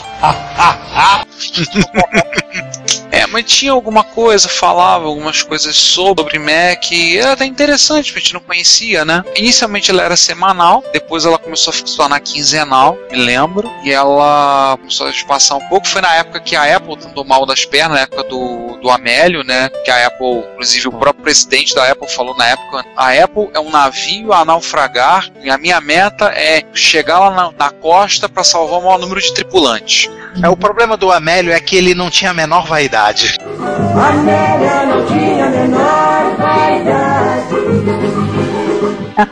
[3.31, 8.41] mas tinha alguma coisa, falava algumas coisas sobre Mac, era até interessante, a gente não
[8.41, 9.22] conhecia, né?
[9.37, 15.07] Inicialmente ela era semanal, depois ela começou a tornar quinzenal, me lembro, e ela começou
[15.07, 15.89] a espaçar um pouco.
[15.89, 19.43] Foi na época que a Apple andou mal das pernas, na época do, do Amélio,
[19.43, 19.68] né?
[19.85, 23.61] Que a Apple, inclusive o próprio presidente da Apple falou na época: a Apple é
[23.61, 28.45] um navio a naufragar, e a minha meta é chegar lá na, na costa para
[28.45, 30.09] salvar o maior número de tripulantes.
[30.43, 33.18] É, o problema do Amélio é que ele não tinha a menor vaidade.
[33.19, 37.57] Amélia não tinha a menor vaidade.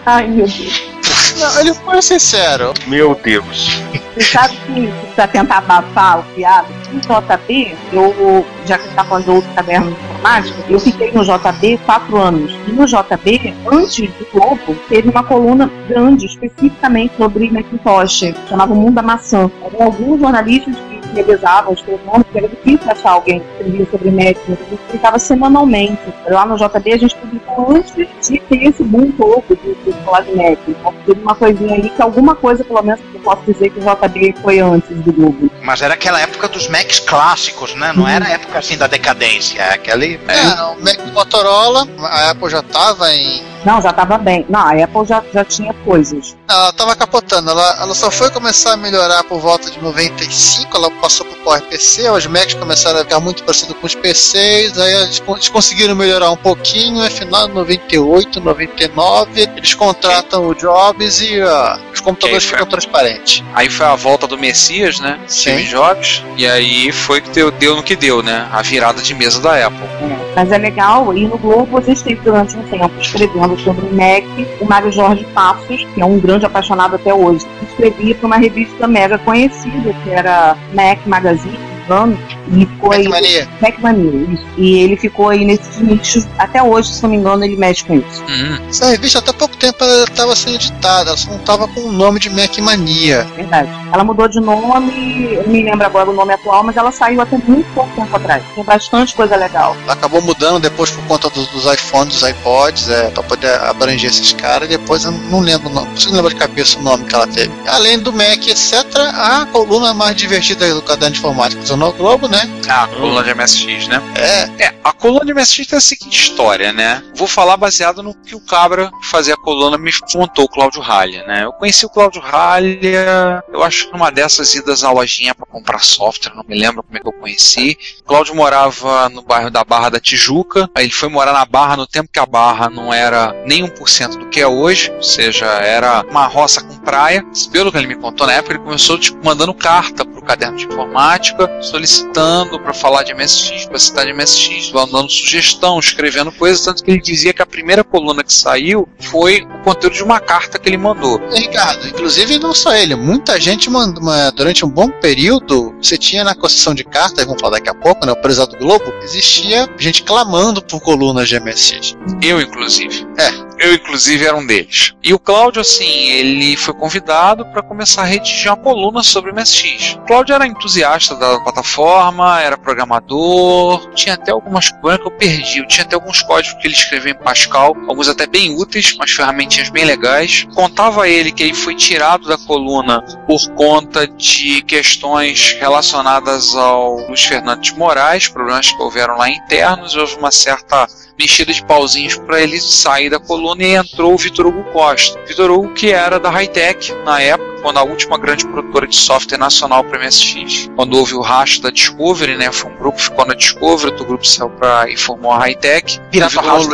[0.05, 0.97] Ai, meu Deus.
[1.39, 2.75] Não, ele foi sincero.
[2.89, 3.81] Meu Deus.
[4.15, 9.05] Você sabe que, pra tentar abafar o piado, no JB, eu, já que você tá
[9.05, 12.53] falando de outro caderno de informática, eu fiquei no JB quatro anos.
[12.67, 18.77] E no JB, antes do Globo, teve uma coluna grande, especificamente sobre Macintosh, chamava O
[18.77, 19.51] Mundo da Maçã.
[19.79, 24.67] Alguns jornalistas que revisavam, escreviam, porque era difícil achar alguém que escrevia sobre Mac, então
[24.67, 26.03] a gente publicava semanalmente.
[26.29, 28.07] Lá no JB a gente publicou antes de
[28.41, 30.59] ter esse boom todo de, de falar de Mac.
[30.69, 33.83] Então teve uma coisinha ali que alguma coisa, pelo menos, eu posso dizer que o
[33.83, 35.51] JB foi antes do Globo.
[35.63, 37.93] Mas era aquela época dos Macs clássicos, né?
[37.95, 40.21] Não era a época assim da decadência, é aquele.
[40.29, 43.56] É, o Mac Motorola, a Apple já tava em.
[43.67, 44.47] Não, já estava bem.
[44.49, 46.37] Não, a Apple já, já tinha coisas.
[46.49, 50.89] Ela tava capotando, ela, ela só foi começar a melhorar por volta de 95, ela
[50.93, 55.19] passou pro PowerPC, os Macs começaram a ficar muito parecidos com os PCs, aí eles,
[55.19, 61.21] con- eles conseguiram melhorar um pouquinho, e final de 98, 99, eles contratam o Jobs
[61.21, 63.43] e ah, os computadores ficam transparentes.
[63.53, 65.19] Aí foi a volta do Messias, né?
[65.29, 66.23] Steve Jobs.
[66.37, 68.49] E aí foi que deu, deu no que deu, né?
[68.53, 69.89] A virada de mesa da Apple.
[70.37, 73.95] Mas é legal, e no Globo a gente teve durante um tempo escrevendo sobre o
[73.95, 74.23] Mac
[74.61, 78.87] o Mário Jorge Passos, que é um grande apaixonado até hoje, escrevia para uma revista
[78.87, 81.59] mega conhecida, que era Mac Magazine,
[81.93, 82.19] ano,
[82.49, 83.09] e ficou aí.
[83.09, 83.49] Mania.
[83.61, 84.45] Mac Mania, isso.
[84.57, 87.95] E ele ficou aí nesses nichos, até hoje, se não me engano, ele mexe com
[87.95, 88.23] isso.
[88.69, 91.93] Essa revista até pouco tempo ela estava sendo editada, ela só não estava com o
[91.93, 93.25] nome de Mac Mania.
[93.35, 93.71] Verdade.
[93.93, 97.21] Ela mudou de nome, eu não me lembro agora o nome atual, mas ela saiu
[97.21, 98.43] até muito pouco tempo atrás.
[98.55, 99.77] Tem bastante coisa legal.
[99.85, 104.11] Ela acabou mudando depois por conta dos, dos iPhones, dos iPods, é, para poder abranger
[104.11, 104.69] esses caras.
[104.69, 107.53] Depois eu não lembro, não, não consigo lembrar de cabeça o nome que ela teve.
[107.67, 108.85] Além do Mac, etc.,
[109.15, 112.41] a coluna mais divertida do caderno de informática Jornal Globo, né?
[112.71, 114.03] Ah, a coluna de MSX, né?
[114.17, 114.65] É.
[114.65, 117.03] É, a coluna de MSX tem a seguinte história, né?
[117.15, 120.81] Vou falar baseado no que o Cabra que fazia a coluna me contou, o Cláudio
[120.81, 121.45] Ralha, né?
[121.45, 125.81] Eu conheci o Cláudio Ralha, eu acho que numa dessas idas à lojinha para comprar
[125.81, 127.77] software, não me lembro como é que eu conheci.
[128.01, 131.77] O Cláudio morava no bairro da Barra da Tijuca, aí ele foi morar na Barra
[131.77, 135.45] no tempo que a Barra não era nem 1% do que é hoje, ou seja,
[135.45, 137.23] era uma roça com praia.
[137.53, 141.51] Pelo que ele me contou na época, ele começou tipo mandando carta caderno de informática,
[141.63, 146.91] solicitando para falar de MSX, para citar de MSX, dando sugestão, escrevendo coisas, tanto que
[146.91, 150.69] ele dizia que a primeira coluna que saiu foi o conteúdo de uma carta que
[150.69, 151.21] ele mandou.
[151.31, 154.03] Ricardo, inclusive não só ele, muita gente mandou,
[154.35, 158.05] durante um bom período, você tinha na concessão de cartas, vamos falar daqui a pouco,
[158.05, 161.97] né, o Prezado do Globo, existia gente clamando por colunas de MSX.
[162.21, 163.07] Eu, inclusive.
[163.19, 163.46] É.
[163.59, 164.95] Eu, inclusive, era um deles.
[165.03, 169.95] E o Cláudio, assim, ele foi convidado para começar a redigir uma coluna sobre MSX.
[169.95, 175.59] O Cláudio era entusiasta da plataforma, era programador, tinha até algumas coisas que eu perdi.
[175.61, 179.11] Eu tinha até alguns códigos que ele escreveu em Pascal, alguns até bem úteis, umas
[179.11, 180.47] ferramentinhas bem legais.
[180.55, 187.25] Contava ele que ele foi tirado da coluna por conta de questões relacionadas ao Luiz
[187.25, 190.87] Fernando de Moraes, problemas que houveram lá internos, houve uma certa
[191.19, 195.19] mexida de pauzinhos para ele sair da coluna e entrou o Vitor Hugo Costa.
[195.27, 199.39] Vitor Hugo que era da Hightech na época, quando a última grande produtora de software
[199.39, 200.71] nacional para MSX.
[200.77, 202.53] Quando houve o racho da Discovery, né?
[202.53, 206.01] Foi um grupo que ficou na Discovery, outro grupo saiu para e formou a Hightech.
[206.11, 206.69] Pirata House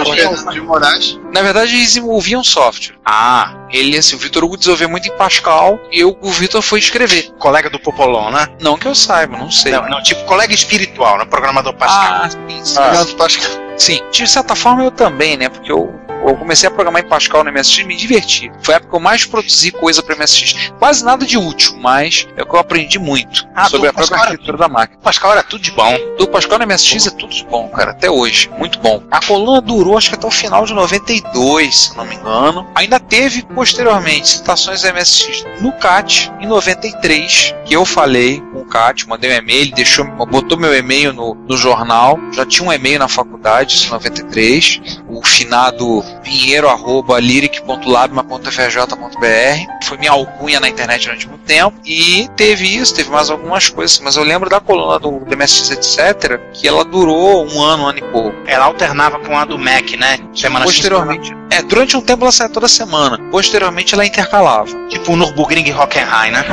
[0.53, 1.19] de Moraes.
[1.33, 2.97] Na verdade, eles desenvolviam software.
[3.05, 6.79] Ah, Ele, assim, o Vitor Hugo desenvolveu muito em Pascal e eu, o Vitor foi
[6.79, 7.31] escrever.
[7.39, 8.49] colega do Popolon, né?
[8.61, 9.73] Não que eu saiba, não sei.
[9.73, 11.25] Não, não, tipo colega espiritual, né?
[11.25, 12.23] Programador Pascal.
[12.23, 12.79] Ah, sim, sim.
[12.79, 13.62] Obrigado, Pascal.
[13.77, 15.49] Sim, de certa forma eu também, né?
[15.49, 15.99] Porque eu,
[16.29, 18.53] eu comecei a programar em Pascal no MSX e me diverti.
[18.63, 20.73] Foi a época que eu mais produzi coisa para MSX.
[20.79, 24.19] Quase nada de útil, mas é o que eu aprendi muito Ah, sobre a própria
[24.19, 25.01] arquitetura da máquina.
[25.03, 25.97] Pascal era tudo de bom.
[26.19, 28.51] Do Pascal no MSX é tudo de bom, cara, até hoje.
[28.59, 29.03] Muito bom.
[29.11, 32.67] A coluna durou acho que até o final de 92, se não me engano.
[32.75, 39.09] Ainda teve, posteriormente, citações MSX no CAT, em 93, que eu falei com o CAT,
[39.09, 42.19] mandei um e-mail, ele deixou, botou meu e-mail no, no jornal.
[42.33, 44.81] Já tinha um e-mail na faculdade, isso em 93.
[45.09, 49.85] O finado pinheiro, arroba, lyric.labma.frj.br.
[49.85, 51.77] Foi minha alcunha na internet durante muito tempo.
[51.85, 53.99] E teve isso, teve mais algumas coisas.
[54.01, 57.87] Mas eu lembro da coluna do, do MSX, etc., que ela durou um ano, um
[57.87, 58.37] ano e pouco.
[58.47, 60.19] Ela alternava com a do Mac, né?
[60.35, 61.35] Semana Posteriormente.
[61.51, 63.19] É, durante um tempo ela saía toda semana.
[63.31, 64.69] Posteriormente ela intercalava.
[64.89, 66.45] Tipo o Nürburgring Hockenheim, né?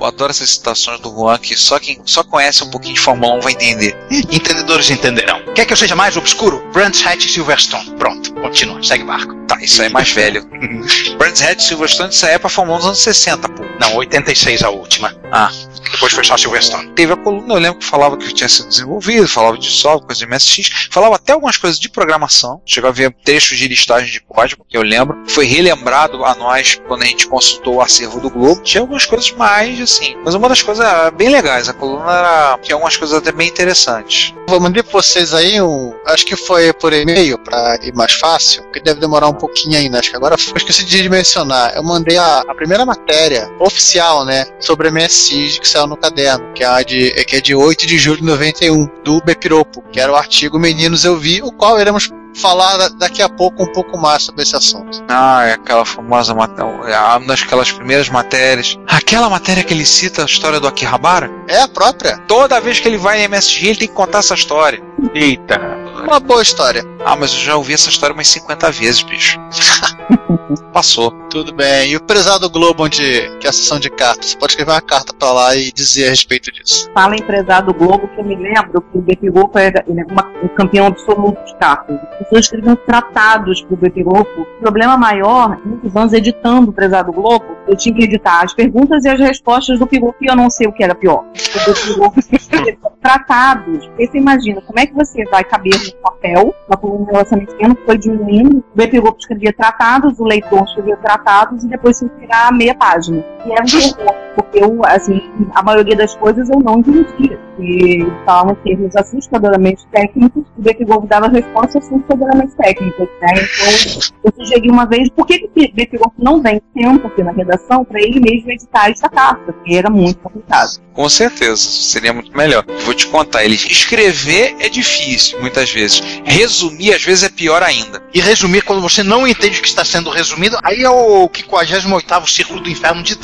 [0.00, 3.34] Eu adoro essas citações do Juan que só quem só conhece um pouquinho de Fórmula
[3.34, 3.94] 1 vai entender.
[4.10, 5.42] Entendedores entenderão.
[5.54, 6.66] Quer que eu seja mais obscuro?
[6.72, 7.96] Brands Hatch Silverstone.
[7.96, 9.34] Pronto, continua, segue barco.
[9.46, 10.48] Tá, isso aí é mais velho.
[11.18, 13.62] Brands Hatch Silverstone, isso aí é pra Fórmula 1 dos anos 60, pô.
[13.78, 15.14] Não, 86 a última.
[15.30, 15.50] Ah.
[15.92, 16.92] Depois foi só Silverstone.
[16.92, 20.20] Teve a coluna, eu lembro que falava que tinha sido desenvolvido, falava de software, coisa
[20.20, 22.62] de MSX, falava até algumas coisas de programação.
[22.64, 25.22] Chegou a ver trechos de listagem de código, que eu lembro.
[25.28, 28.62] Foi relembrado a nós quando a gente consultou o acervo do Globo.
[28.62, 30.16] Tinha algumas coisas mais, assim.
[30.24, 31.68] Mas uma das coisas era bem legais.
[31.68, 34.34] A coluna era, tinha algumas coisas até bem interessantes.
[34.48, 35.92] Vou mandar pra vocês aí um.
[36.06, 39.98] Acho que foi por e-mail pra ir mais fácil, porque deve demorar um pouquinho ainda.
[39.98, 41.74] Acho que agora eu esqueci de mencionar.
[41.74, 44.46] Eu mandei a, a primeira matéria oficial, né?
[44.60, 47.86] Sobre a MSX que saiu no caderno, que é, a de, que é de 8
[47.86, 51.80] de julho de 91, do Bepiropo, que era o artigo Meninos Eu Vi, o qual
[51.80, 55.02] iremos falar da- daqui a pouco um pouco mais sobre esse assunto.
[55.08, 56.70] Ah, é aquela famosa matéria,
[57.16, 58.78] uma daquelas primeiras matérias.
[58.86, 61.30] Aquela matéria que ele cita a história do Akihabara?
[61.48, 62.18] É a própria.
[62.28, 64.82] Toda vez que ele vai em MSG, ele tem que contar essa história.
[65.14, 65.60] Eita.
[66.02, 66.84] Uma boa história.
[67.04, 69.38] Ah, mas eu já ouvi essa história umas 50 vezes, bicho.
[70.72, 71.10] Passou.
[71.30, 71.90] Tudo bem.
[71.92, 73.02] E o prezado Globo, onde
[73.38, 74.30] que é a sessão de cartas?
[74.30, 76.90] Você pode escrever uma carta pra lá e dizer a respeito disso.
[76.92, 80.26] Fala empresário do Globo, que eu me lembro que o BP Globo era é uma-
[80.42, 81.96] um campeão absoluto de cartas.
[82.12, 84.28] As pessoas escreviam tratados pro BP Globo.
[84.40, 88.52] O problema maior, muitos anos editando o prezado do Globo, eu tinha que editar as
[88.52, 91.24] perguntas e as respostas do Piloto e eu não sei o que era pior.
[92.00, 93.86] O escrevia tratados.
[93.86, 97.52] Porque você imagina, como é que você vai caber no papel, uma coluna de relacionamento
[97.52, 102.08] pequeno, foi diminuindo, o BP Globo escrevia tratados, o leitor escrevia tratados e depois se
[102.18, 103.24] virar meia página.
[103.46, 105.20] E era um terror, porque eu, assim,
[105.54, 107.38] a maioria das coisas eu não entendia.
[107.58, 113.32] E falavam termos assustadoramente técnicos, o BP Globo dava respostas assustadoramente técnicas, né?
[113.34, 117.22] Então, eu sugeri uma vez, por que que o BP Globo não vem tempo aqui
[117.22, 119.52] na redação para ele mesmo editar esta carta?
[119.52, 120.80] Porque era muito complicado.
[120.94, 122.64] Com certeza, seria muito melhor.
[122.84, 126.02] Vou te contar, ele escrever é difícil, muitas vezes.
[126.24, 128.02] Resumir, às vezes, é pior ainda.
[128.12, 132.26] E resumir, quando você não entende o que está sendo resumido, aí é o 58
[132.26, 133.16] Círculo do Inferno de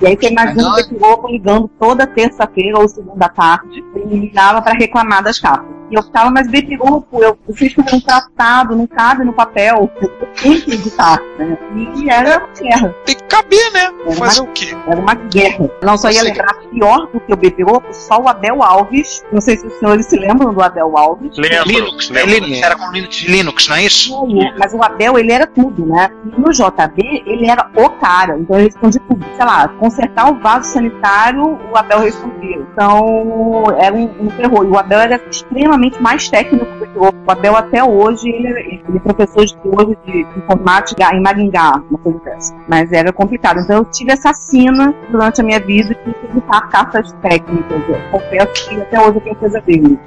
[0.00, 4.74] E aí você imagina o Globo ligando toda terça-feira ou segunda tarde, ele ligava para
[4.74, 5.73] reclamar das cartas.
[5.94, 10.10] Eu ficava, mas Globo, eu, vocês escreveram um tratado, não cabe no papel, eu
[10.42, 11.56] tenho que editar, né?
[11.94, 12.94] E era uma guerra.
[13.04, 13.90] Tem que caber, né?
[14.06, 14.76] Era Fazer uma, o quê?
[14.86, 15.70] Era uma guerra.
[15.82, 19.40] Não só ia Você- lembrar pior do que o Globo, só o Abel Alves, não
[19.40, 21.36] sei se os senhores se lembram do Abel Alves.
[21.38, 21.68] Lembro.
[21.68, 22.24] Linux, né?
[22.24, 24.26] Linux, era com Linux, Linux, não é isso?
[24.58, 26.10] Mas o Abel, ele era tudo, né?
[26.24, 28.36] E no JB, ele era o cara.
[28.38, 29.24] Então ele respondia tudo.
[29.36, 32.56] Sei lá, consertar o vaso sanitário, o Abel respondia.
[32.72, 34.64] Então, era um, um terror.
[34.64, 37.20] E o Abel era extremamente mais técnico do que o outro.
[37.26, 41.82] O Abel, até hoje, ele, é- ele é professor de hoje de informática em Maringá,
[41.90, 42.54] uma coisa dessa.
[42.68, 43.60] Mas era complicado.
[43.60, 47.82] Então eu tive essa sina durante a minha vida de editar cartas técnicas.
[47.88, 49.98] Eu confesso que até hoje eu tenho coisa dele.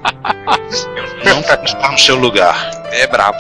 [1.26, 2.72] Não para estar no seu lugar.
[2.92, 3.38] É brabo.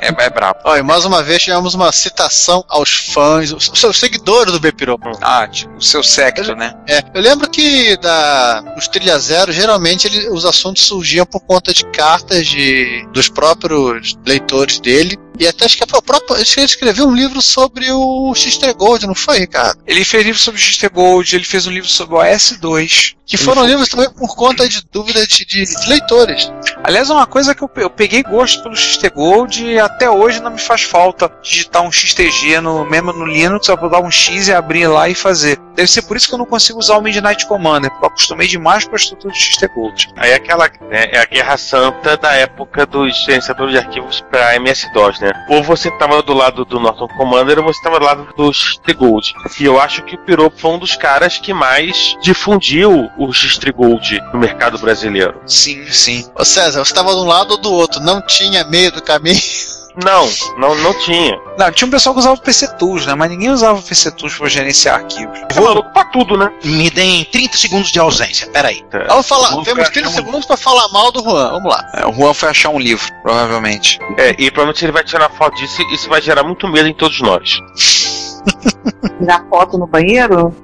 [0.00, 0.58] É, é brabo.
[0.64, 5.10] Olha, mais uma vez tivemos uma citação aos fãs, os os seus seguidores do Bepiropo.
[5.22, 6.74] Ah, tipo, o seu secto, né?
[6.88, 11.53] É, eu lembro que da, os Trilha Zero, geralmente ele- os assuntos surgiam por conta
[11.60, 16.36] de cartas de, dos próprios leitores dele E até acho que é o próprio.
[16.36, 19.80] Acho que ele escreveu um livro sobre o Xter Gold, não foi, Ricardo?
[19.86, 23.16] Ele fez livro sobre o Xter Gold, ele fez um livro sobre o OS2.
[23.26, 26.52] Que foram livros também por conta de dúvidas de, de, de leitores.
[26.82, 30.40] Aliás, é uma coisa que eu, eu peguei gosto pelo XT Gold e até hoje
[30.40, 34.10] não me faz falta digitar um XTG no, mesmo no Linux, eu vou dar um
[34.10, 35.58] X e abrir lá e fazer.
[35.74, 38.46] Deve ser por isso que eu não consigo usar o Midnight Commander, porque eu acostumei
[38.46, 40.08] demais com a estrutura do XT Gold.
[40.16, 44.54] Aí é aquela né, é a guerra santa da época dos gerenciadores de arquivos para
[44.56, 45.23] MS-DOS, né?
[45.48, 48.94] Ou você estava do lado do Norton Commander ou você estava do lado do XT
[48.94, 49.34] Gold.
[49.58, 53.72] E eu acho que o Piropo foi um dos caras que mais difundiu o XT
[53.72, 55.40] Gold no mercado brasileiro.
[55.46, 56.30] Sim, sim.
[56.34, 59.40] Ô César, você estava de um lado ou do outro, não tinha meio do caminho.
[60.02, 60.28] Não,
[60.58, 61.38] não, não tinha.
[61.56, 63.14] Não, tinha um pessoal que usava o PC Tools, né?
[63.14, 65.38] Mas ninguém usava o PC Tools para gerenciar arquivos.
[65.54, 66.50] É maluco pra tudo, né?
[66.64, 68.84] Me deem 30 segundos de ausência, peraí.
[68.92, 69.04] É.
[69.06, 71.90] Vamos falar, temos 30 segundos para falar mal do Juan, vamos lá.
[71.94, 73.98] É, o Juan foi achar um livro, provavelmente.
[74.18, 76.94] É, e provavelmente ele vai tirar foto disso e isso vai gerar muito medo em
[76.94, 77.58] todos nós.
[79.18, 80.54] Tirar foto no banheiro?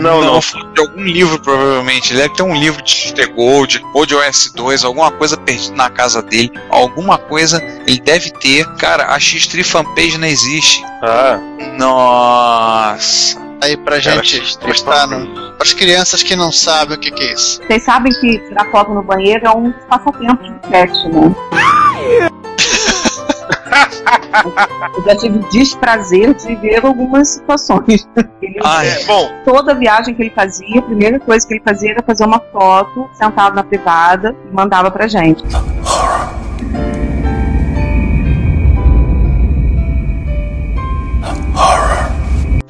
[0.00, 0.40] Não, não.
[0.40, 2.12] De algum livro, provavelmente.
[2.12, 5.90] Ele deve ter um livro de XT Gold ou de OS2, alguma coisa perdida na
[5.90, 6.50] casa dele.
[6.70, 8.66] Alguma coisa ele deve ter.
[8.76, 10.82] Cara, a X3 fanpage não existe.
[11.02, 11.38] Ah.
[11.78, 13.38] Nossa.
[13.62, 15.28] Aí pra Cara, gente X3 mostrar fanpage.
[15.28, 17.60] no, pras crianças que não sabem o que, que é isso.
[17.66, 21.34] Vocês sabem que tirar foto no banheiro é um dos passatempos do cat, né?
[24.96, 28.08] Eu já tive desprazer de ver algumas situações.
[28.42, 31.92] Ele, Ai, É, bom, toda viagem que ele fazia, a primeira coisa que ele fazia
[31.92, 35.44] era fazer uma foto sentado na privada e mandava pra gente.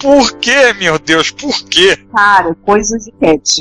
[0.01, 1.31] Por que, meu Deus?
[1.31, 1.97] Por quê?
[2.15, 3.61] Cara, coisas de cat.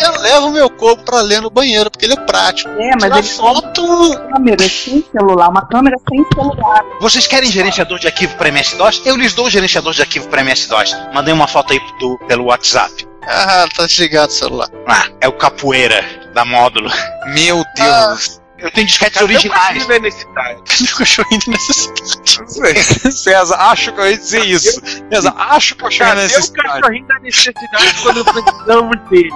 [0.00, 2.68] Eu levo meu corpo pra ler no banheiro, porque ele é prático.
[2.70, 4.18] É, mas Tirar ele foto.
[4.34, 6.82] câmera sem celular, uma câmera sem celular.
[7.00, 9.02] Vocês querem gerenciador de arquivo para MS-DOS?
[9.06, 10.96] Eu lhes dou o gerenciador de arquivo para MS-DOS.
[11.14, 13.06] Mandei uma foto aí do- pelo WhatsApp.
[13.26, 14.68] Ah, tá desligado o celular.
[14.86, 16.90] Ah, é o capoeira da módulo.
[17.32, 18.40] Meu Deus.
[18.58, 19.58] Eu tenho disquetes cadê o originais.
[19.84, 20.62] cachorro da necessidade?
[20.64, 23.12] Cadê o cachorrinho de necessidade?
[23.12, 24.80] César, acho que eu ia dizer isso.
[25.12, 26.68] César, acho que eu cheguei Cadê nessa o necessidade.
[26.80, 29.30] cachorrinho da necessidade quando precisamos dele?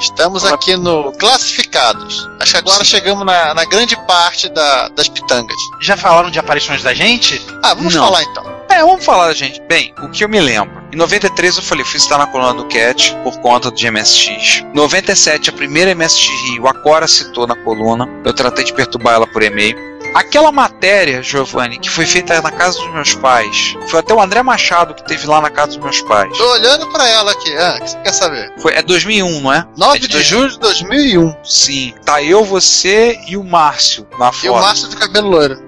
[0.00, 2.28] Estamos aqui no Classificados.
[2.40, 5.56] Acho que agora chegamos na, na grande parte da- das pitangas.
[5.80, 7.40] Já falaram de aparições da gente?
[7.62, 8.04] Ah, vamos Não.
[8.04, 8.53] falar então.
[8.70, 9.60] É, vamos falar, gente.
[9.62, 10.82] Bem, o que eu me lembro.
[10.92, 14.60] Em 93 eu falei, fui citar na coluna do Cat por conta do MSX.
[14.62, 18.08] Em 97, a primeira MSX Rio, a Cora citou na coluna.
[18.24, 19.76] Eu tratei de perturbar ela por e-mail.
[20.14, 24.44] Aquela matéria, Giovanni, que foi feita na casa dos meus pais, foi até o André
[24.44, 26.36] Machado que teve lá na casa dos meus pais.
[26.38, 27.56] Tô olhando pra ela aqui.
[27.56, 28.52] Ah, o que você quer saber?
[28.58, 29.66] Foi, é 2001, não é?
[29.76, 31.34] 9 É de de dois- julho de 2001.
[31.42, 31.94] Sim.
[32.04, 34.46] Tá eu, você e o Márcio na foto.
[34.46, 35.60] E o Márcio de cabelo loiro.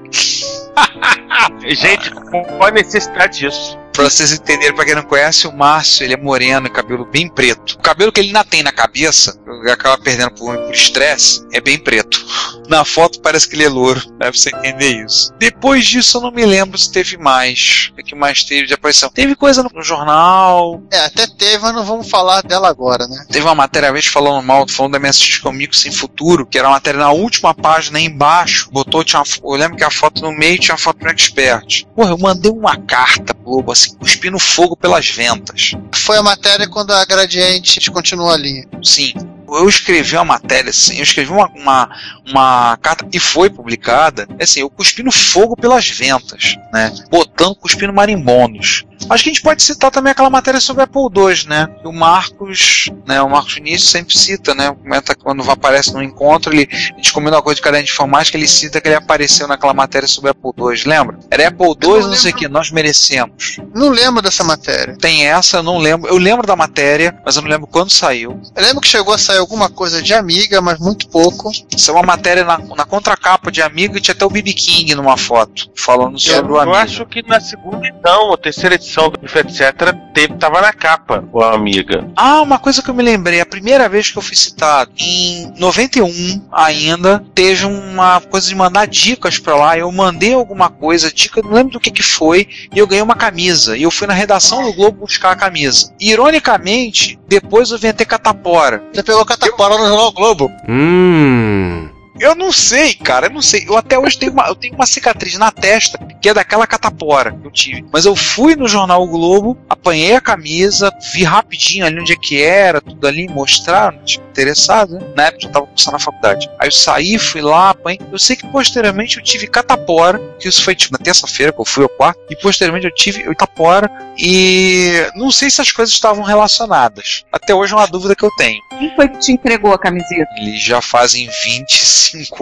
[1.66, 3.78] Gente, qual a necessidade disso?
[3.96, 7.76] Pra vocês entenderem, pra quem não conhece, o Márcio, ele é moreno, cabelo bem preto.
[7.76, 9.40] O cabelo que ele ainda tem na cabeça,
[9.72, 12.22] acaba perdendo por estresse, é bem preto.
[12.68, 15.32] Na foto parece que ele é louro, dá pra você entender isso.
[15.38, 17.92] Depois disso, eu não me lembro se teve mais.
[17.96, 19.08] O que mais teve de aparição?
[19.08, 23.24] Teve coisa no jornal, É, até teve, mas não vamos falar dela agora, né?
[23.30, 26.66] Teve uma matéria, uma vez falando mal, falando da MSX comigo sem futuro, que era
[26.66, 28.68] uma matéria na última página aí embaixo.
[28.72, 31.84] Botou, tinha uma, eu lembro que a foto no meio tinha a foto do Expert.
[31.94, 35.70] Porra, eu mandei uma carta Globo, assim, cuspindo fogo pelas ventas.
[35.94, 38.66] Foi a matéria quando a Gradiente descontinuou a linha.
[38.82, 39.14] Sim.
[39.48, 41.90] Eu escrevi uma matéria assim, eu escrevi uma, uma,
[42.26, 46.92] uma carta e foi publicada, assim, eu cuspindo fogo pelas ventas, né?
[47.10, 48.84] Botando, cuspindo marimbondos.
[49.08, 51.68] Acho que a gente pode citar também aquela matéria sobre Apple II, né?
[51.80, 53.20] Que o Marcos, né?
[53.22, 54.74] O Marcos Vinícius sempre cita, né?
[54.74, 58.36] Comenta quando aparece no encontro, ele, a gente comenta uma coisa de caderno de informática,
[58.36, 61.18] ele cita que ele apareceu naquela matéria sobre Apple II, lembra?
[61.30, 63.58] Era Apple II, não, não sei o que, nós merecemos.
[63.74, 64.96] Não lembro dessa matéria.
[64.96, 66.08] Tem essa, eu não lembro.
[66.08, 68.40] Eu lembro da matéria, mas eu não lembro quando saiu.
[68.56, 71.50] Eu lembro que chegou a sair alguma coisa de amiga, mas muito pouco.
[71.74, 74.94] Isso é uma matéria na, na contracapa de Amiga e tinha até o BB King
[74.94, 76.78] numa foto, falando sobre o Eu Amiga.
[76.78, 79.72] acho que na segunda edição, ou terceira edição do Bife Etc,
[80.14, 82.08] teve, tava na capa, o Amiga.
[82.16, 85.52] Ah, uma coisa que eu me lembrei, a primeira vez que eu fui citado, em
[85.58, 91.42] 91 ainda, teve uma coisa de mandar dicas pra lá, eu mandei alguma coisa, dica,
[91.42, 94.14] não lembro do que que foi, e eu ganhei uma camisa, e eu fui na
[94.14, 95.92] redação do Globo buscar a camisa.
[96.00, 98.82] Ironicamente, depois eu vim ter catapora.
[98.92, 100.50] Você pegou catapora no Jornal Globo.
[100.68, 101.95] Hum.
[102.18, 103.64] Eu não sei, cara, eu não sei.
[103.66, 107.32] Eu até hoje tenho uma, eu tenho uma cicatriz na testa que é daquela catapora
[107.32, 107.84] que eu tive.
[107.92, 112.16] Mas eu fui no jornal o Globo, apanhei a camisa, vi rapidinho ali onde é
[112.16, 113.98] que era, tudo ali, mostraram.
[114.04, 115.06] Tipo, interessado, né?
[115.16, 116.50] na época eu tava cursando na faculdade.
[116.58, 118.00] Aí eu saí, fui lá, apanhei.
[118.12, 121.64] Eu sei que posteriormente eu tive catapora, que isso foi tipo na terça-feira, que eu
[121.64, 126.22] fui ao quarto, e posteriormente eu tive catapora, e não sei se as coisas estavam
[126.22, 127.24] relacionadas.
[127.32, 128.60] Até hoje é uma dúvida que eu tenho.
[128.78, 130.30] Quem foi que te entregou a camiseta?
[130.36, 131.66] Eles já fazem 25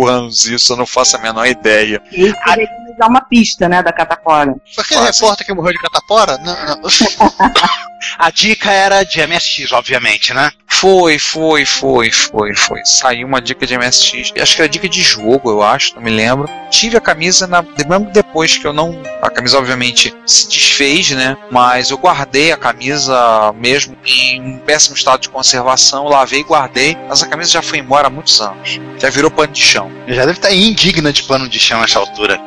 [0.07, 2.03] anos isso, eu não faço a menor ideia.
[2.13, 4.55] E poderia me dar uma pista, né, da catapora.
[4.75, 6.39] Foi aquele repórter que morreu de catapora?
[6.39, 6.83] Não, não.
[8.19, 10.51] A dica era de MSX, obviamente, né?
[10.67, 12.85] Foi, foi, foi, foi, foi.
[12.85, 14.33] Saiu uma dica de MSX.
[14.39, 16.49] Acho que era dica de jogo, eu acho, não me lembro.
[16.69, 19.01] Tive a camisa na, mesmo depois que eu não.
[19.23, 21.37] A camisa, obviamente, se desfez, né?
[21.51, 26.09] Mas eu guardei a camisa mesmo em péssimo estado de conservação.
[26.09, 26.99] Lavei e guardei.
[27.09, 28.81] Mas a camisa já foi embora há muitos anos.
[28.99, 29.91] Já virou pano de chão.
[30.09, 32.41] Já deve estar indigna de pano de chão nessa altura.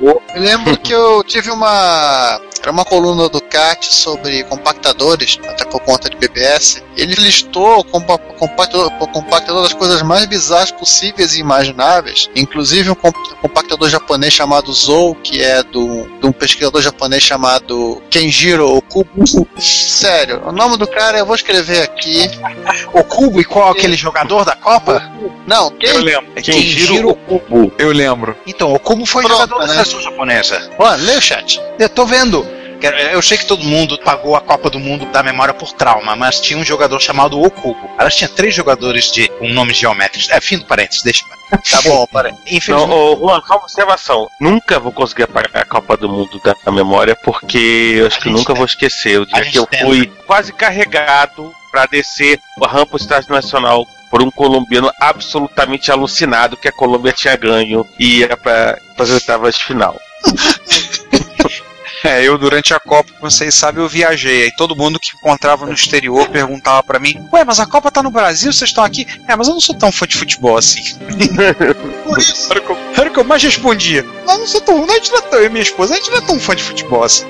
[0.00, 2.40] Eu lembro que eu tive uma.
[2.62, 4.42] Era uma coluna do CAT sobre
[5.04, 6.82] compactadores, até por conta de BBS.
[6.96, 12.94] Ele listou o compa- compactador, compactador das coisas mais bizarras possíveis e imagináveis, inclusive um
[12.94, 19.24] comp- compactador japonês chamado Zou, que é do, de um pesquisador japonês chamado Kenjiro Okubo.
[19.58, 22.30] Sério, o nome do cara eu vou escrever aqui.
[22.92, 25.02] O Cubo e qual aquele jogador da Copa?
[25.46, 25.90] Não, quem?
[25.90, 26.32] Eu lembro.
[26.36, 27.72] É Kenjiro Okubo.
[27.78, 28.36] Eu lembro.
[28.46, 29.72] Então, o Cubo foi Pronto, jogador da né?
[29.84, 30.70] seleção japonesa.
[30.78, 31.60] Ó, lê o chat.
[31.78, 32.46] Eu tô vendo.
[32.84, 36.40] Eu sei que todo mundo pagou a Copa do Mundo da memória por trauma, mas
[36.40, 37.90] tinha um jogador chamado Okubo.
[37.98, 40.28] Elas tinha três jogadores de, com nomes geométricos.
[40.30, 41.24] É fim do parênteses, deixa.
[41.70, 42.06] Tá bom.
[42.12, 42.92] Não, Infelizmente.
[42.92, 44.28] ô, Juan, só uma observação.
[44.40, 48.54] Nunca vou conseguir apagar a Copa do Mundo da, memória, porque eu acho que nunca
[48.54, 49.84] vou esquecer o dia que eu tenta.
[49.84, 56.56] fui quase carregado pra descer a rampa do Estádio Nacional por um colombiano absolutamente alucinado
[56.56, 59.98] que a Colômbia tinha ganho e ia pra fazer oitavas de final.
[62.04, 64.42] É, eu durante a Copa, como vocês sabem, eu viajei.
[64.42, 68.02] Aí todo mundo que encontrava no exterior perguntava pra mim: Ué, mas a Copa tá
[68.02, 69.06] no Brasil, vocês estão aqui?
[69.26, 70.82] É, mas eu não sou tão fã de futebol assim.
[72.04, 72.52] Por isso.
[72.52, 74.04] Era o que eu, era o que eu mais respondia.
[74.26, 74.84] Mas não sou tão.
[74.84, 76.54] A gente não é tão, eu e minha esposa, a gente não é tão fã
[76.54, 77.24] de futebol assim.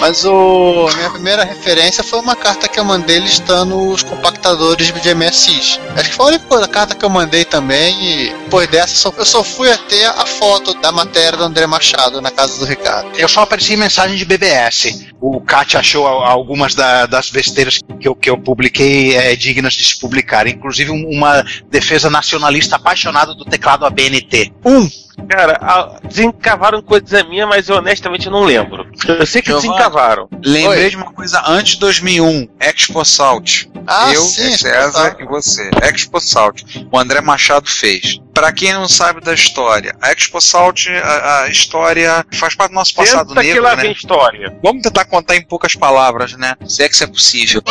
[0.00, 4.86] Mas o a minha primeira referência foi uma carta que eu mandei listando os compactadores
[4.86, 5.80] de MSX.
[5.98, 7.94] Acho que foi a única coisa, a carta que eu mandei também.
[8.28, 12.20] E depois dessa, só- eu só fui até a foto da matéria do André Machado
[12.20, 13.10] na casa do Ricardo.
[13.18, 15.08] Eu só apareci em mensagem de BBS.
[15.20, 19.74] O Kat achou al- algumas da- das besteiras que eu, que eu publiquei é, dignas
[19.74, 20.46] de se publicar.
[20.46, 24.52] Inclusive um- uma defesa nacionalista apaixonada do teclado ABNT.
[24.64, 24.88] Um!
[25.28, 28.86] Cara, a- desencavaram coisas minha, mas eu honestamente não lembro.
[29.06, 29.68] Eu sei que Giovanni.
[29.68, 30.28] desencavaram.
[30.44, 30.90] Lembrei Oi.
[30.90, 33.64] de uma coisa antes de 2001, Expo Salt.
[33.86, 35.70] Ah, eu, sim, César e você.
[35.82, 36.62] Expo Salt.
[36.92, 38.18] O André Machado fez.
[38.34, 42.74] Pra quem não sabe da história, a Expo Salt, a, a história faz parte do
[42.76, 43.82] nosso passado Tenta que negro, lá né?
[43.82, 44.56] vem história.
[44.62, 46.54] Vamos tentar contar em poucas palavras, né?
[46.68, 47.62] Se é que isso é possível.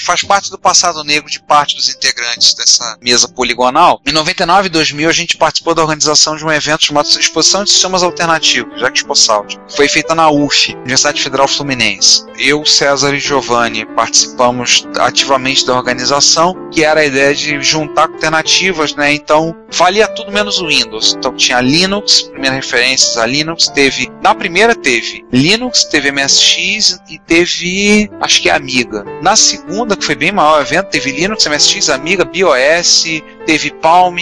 [0.00, 4.00] Faz parte do passado negro de parte dos integrantes dessa mesa poligonal.
[4.04, 7.70] Em 99 e 2000, a gente participou da organização de um evento chamado Exposição de
[7.70, 9.56] Sistemas Alternativos, Exposalt.
[9.76, 12.24] Foi feita na UF, Universidade Federal Fluminense.
[12.38, 18.94] Eu, César e Giovanni participamos ativamente da organização, que era a ideia de juntar alternativas,
[18.94, 19.12] né?
[19.14, 21.14] Então, valia tudo menos o Windows.
[21.18, 24.10] Então, tinha Linux, primeiras referências a Linux, teve.
[24.22, 28.10] Na primeira, teve Linux, teve MSX e teve.
[28.20, 29.04] Acho que Amiga.
[29.22, 33.04] Na segunda, que foi bem maior o evento, teve Linux, MSX, Amiga, BOS,
[33.46, 34.16] teve Palm,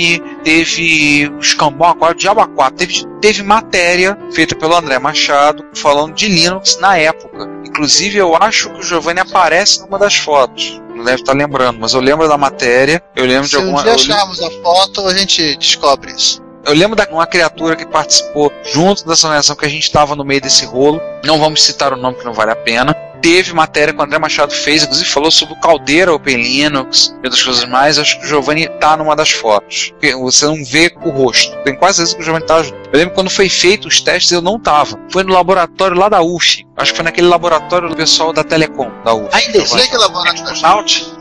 [0.45, 6.79] teve Escambau A4, Diabo A4, teve, teve matéria feita pelo André Machado falando de Linux
[6.81, 7.49] na época.
[7.67, 10.81] Inclusive, eu acho que o Giovanni aparece numa das fotos.
[10.95, 13.03] Não deve estar lembrando, mas eu lembro da matéria.
[13.17, 13.83] Eu lembro Se de um alguma.
[13.83, 16.41] lembro- acharmos a foto, a gente descobre isso.
[16.67, 20.25] eu lembro de uma criatura que participou junto dessa organização que a gente estava no
[20.25, 21.01] meio desse rolo.
[21.25, 22.95] Não vamos citar o nome que não vale a pena.
[23.25, 27.27] Teve matéria que o André Machado fez, inclusive falou sobre o Caldeira Open Linux e
[27.27, 27.99] outras coisas mais.
[27.99, 29.95] Acho que o Giovanni tá numa das fotos.
[30.21, 31.57] Você não vê o rosto.
[31.63, 32.63] Tem quase certeza que o Giovanni tá.
[32.95, 34.97] Eu lembro quando foi feito os testes, eu não tava.
[35.11, 36.65] Foi no laboratório lá da UF.
[36.77, 39.31] Acho que foi naquele laboratório do pessoal da Telecom, da UF.
[39.33, 40.55] Ainda Sei existe laboratório.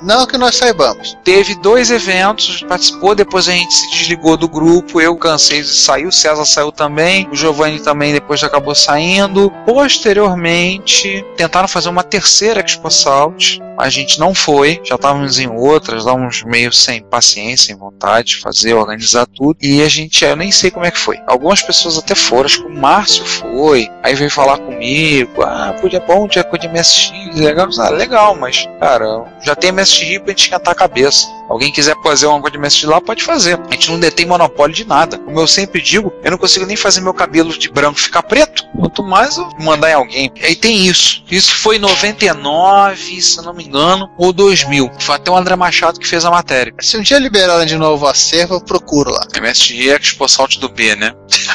[0.03, 1.17] Não que nós saibamos.
[1.23, 6.05] Teve dois eventos, participou, depois a gente se desligou do grupo, eu cansei de sair,
[6.05, 9.51] o César saiu também, o Giovanni também depois acabou saindo.
[9.65, 15.99] Posteriormente, tentaram fazer uma terceira Expo Salt, a gente não foi, já estávamos em outras,
[15.99, 20.51] estávamos meio sem paciência, sem vontade de fazer, organizar tudo, e a gente, eu nem
[20.51, 21.19] sei como é que foi.
[21.25, 25.99] Algumas pessoas até foram, acho que o Márcio foi, aí veio falar comigo, ah, podia
[25.99, 30.43] bom dia com de MSX, legal, ah, legal, mas, cara, já tem MSX pra gente
[30.43, 31.27] esquentar a cabeça.
[31.49, 33.59] Alguém quiser fazer uma coisa de MSX lá, pode fazer.
[33.69, 35.17] A gente não detém monopólio de nada.
[35.17, 38.65] Como eu sempre digo, eu não consigo nem fazer meu cabelo de branco ficar preto,
[38.75, 40.31] quanto mais eu mandar em alguém.
[40.35, 41.23] E aí tem isso.
[41.29, 44.89] Isso foi em 99, se não me engano, ou 2000.
[44.99, 46.73] Foi até o André Machado que fez a matéria.
[46.79, 49.21] Se um dia liberarem de novo o acervo, eu procuro lá.
[49.35, 51.13] MSG Expo Salt do B, né?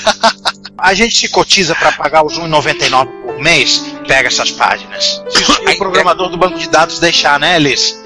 [0.79, 5.23] A gente se cotiza para pagar os 1,99 por mês, pega essas páginas.
[5.29, 7.97] Se o programador do banco de dados deixar, né, Alice?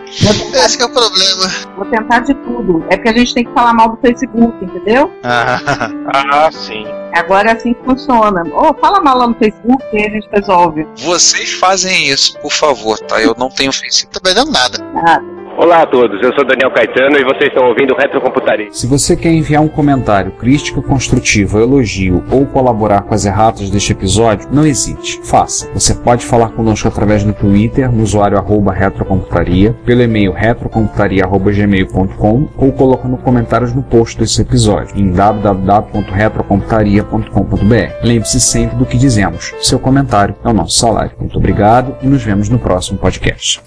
[0.54, 1.48] Esse que é o problema.
[1.76, 2.84] Vou tentar de tudo.
[2.90, 5.10] É porque a gente tem que falar mal do Facebook, entendeu?
[5.22, 6.84] Ah, sim.
[7.14, 8.42] Agora é assim que funciona.
[8.54, 10.86] Ô, fala mal lá no Facebook e a gente resolve.
[10.96, 13.20] Vocês fazem isso, por favor, tá?
[13.22, 14.14] Eu não tenho Facebook.
[14.14, 14.78] Não tô perdendo nada.
[14.92, 15.31] Nada.
[15.62, 18.72] Olá a todos, eu sou Daniel Caetano e vocês estão ouvindo Retrocomputaria.
[18.72, 23.92] Se você quer enviar um comentário, crítica construtiva, elogio ou colaborar com as erratas deste
[23.92, 25.70] episódio, não hesite, faça.
[25.72, 32.72] Você pode falar conosco através do Twitter, no usuário arroba retrocomputaria, pelo e-mail retrocomputaria.gmail.com ou
[32.72, 38.02] colocando comentários no post desse episódio em www.retrocomputaria.com.br.
[38.02, 39.54] Lembre-se sempre do que dizemos.
[39.60, 41.12] Seu comentário é o nosso salário.
[41.20, 43.62] Muito obrigado e nos vemos no próximo podcast.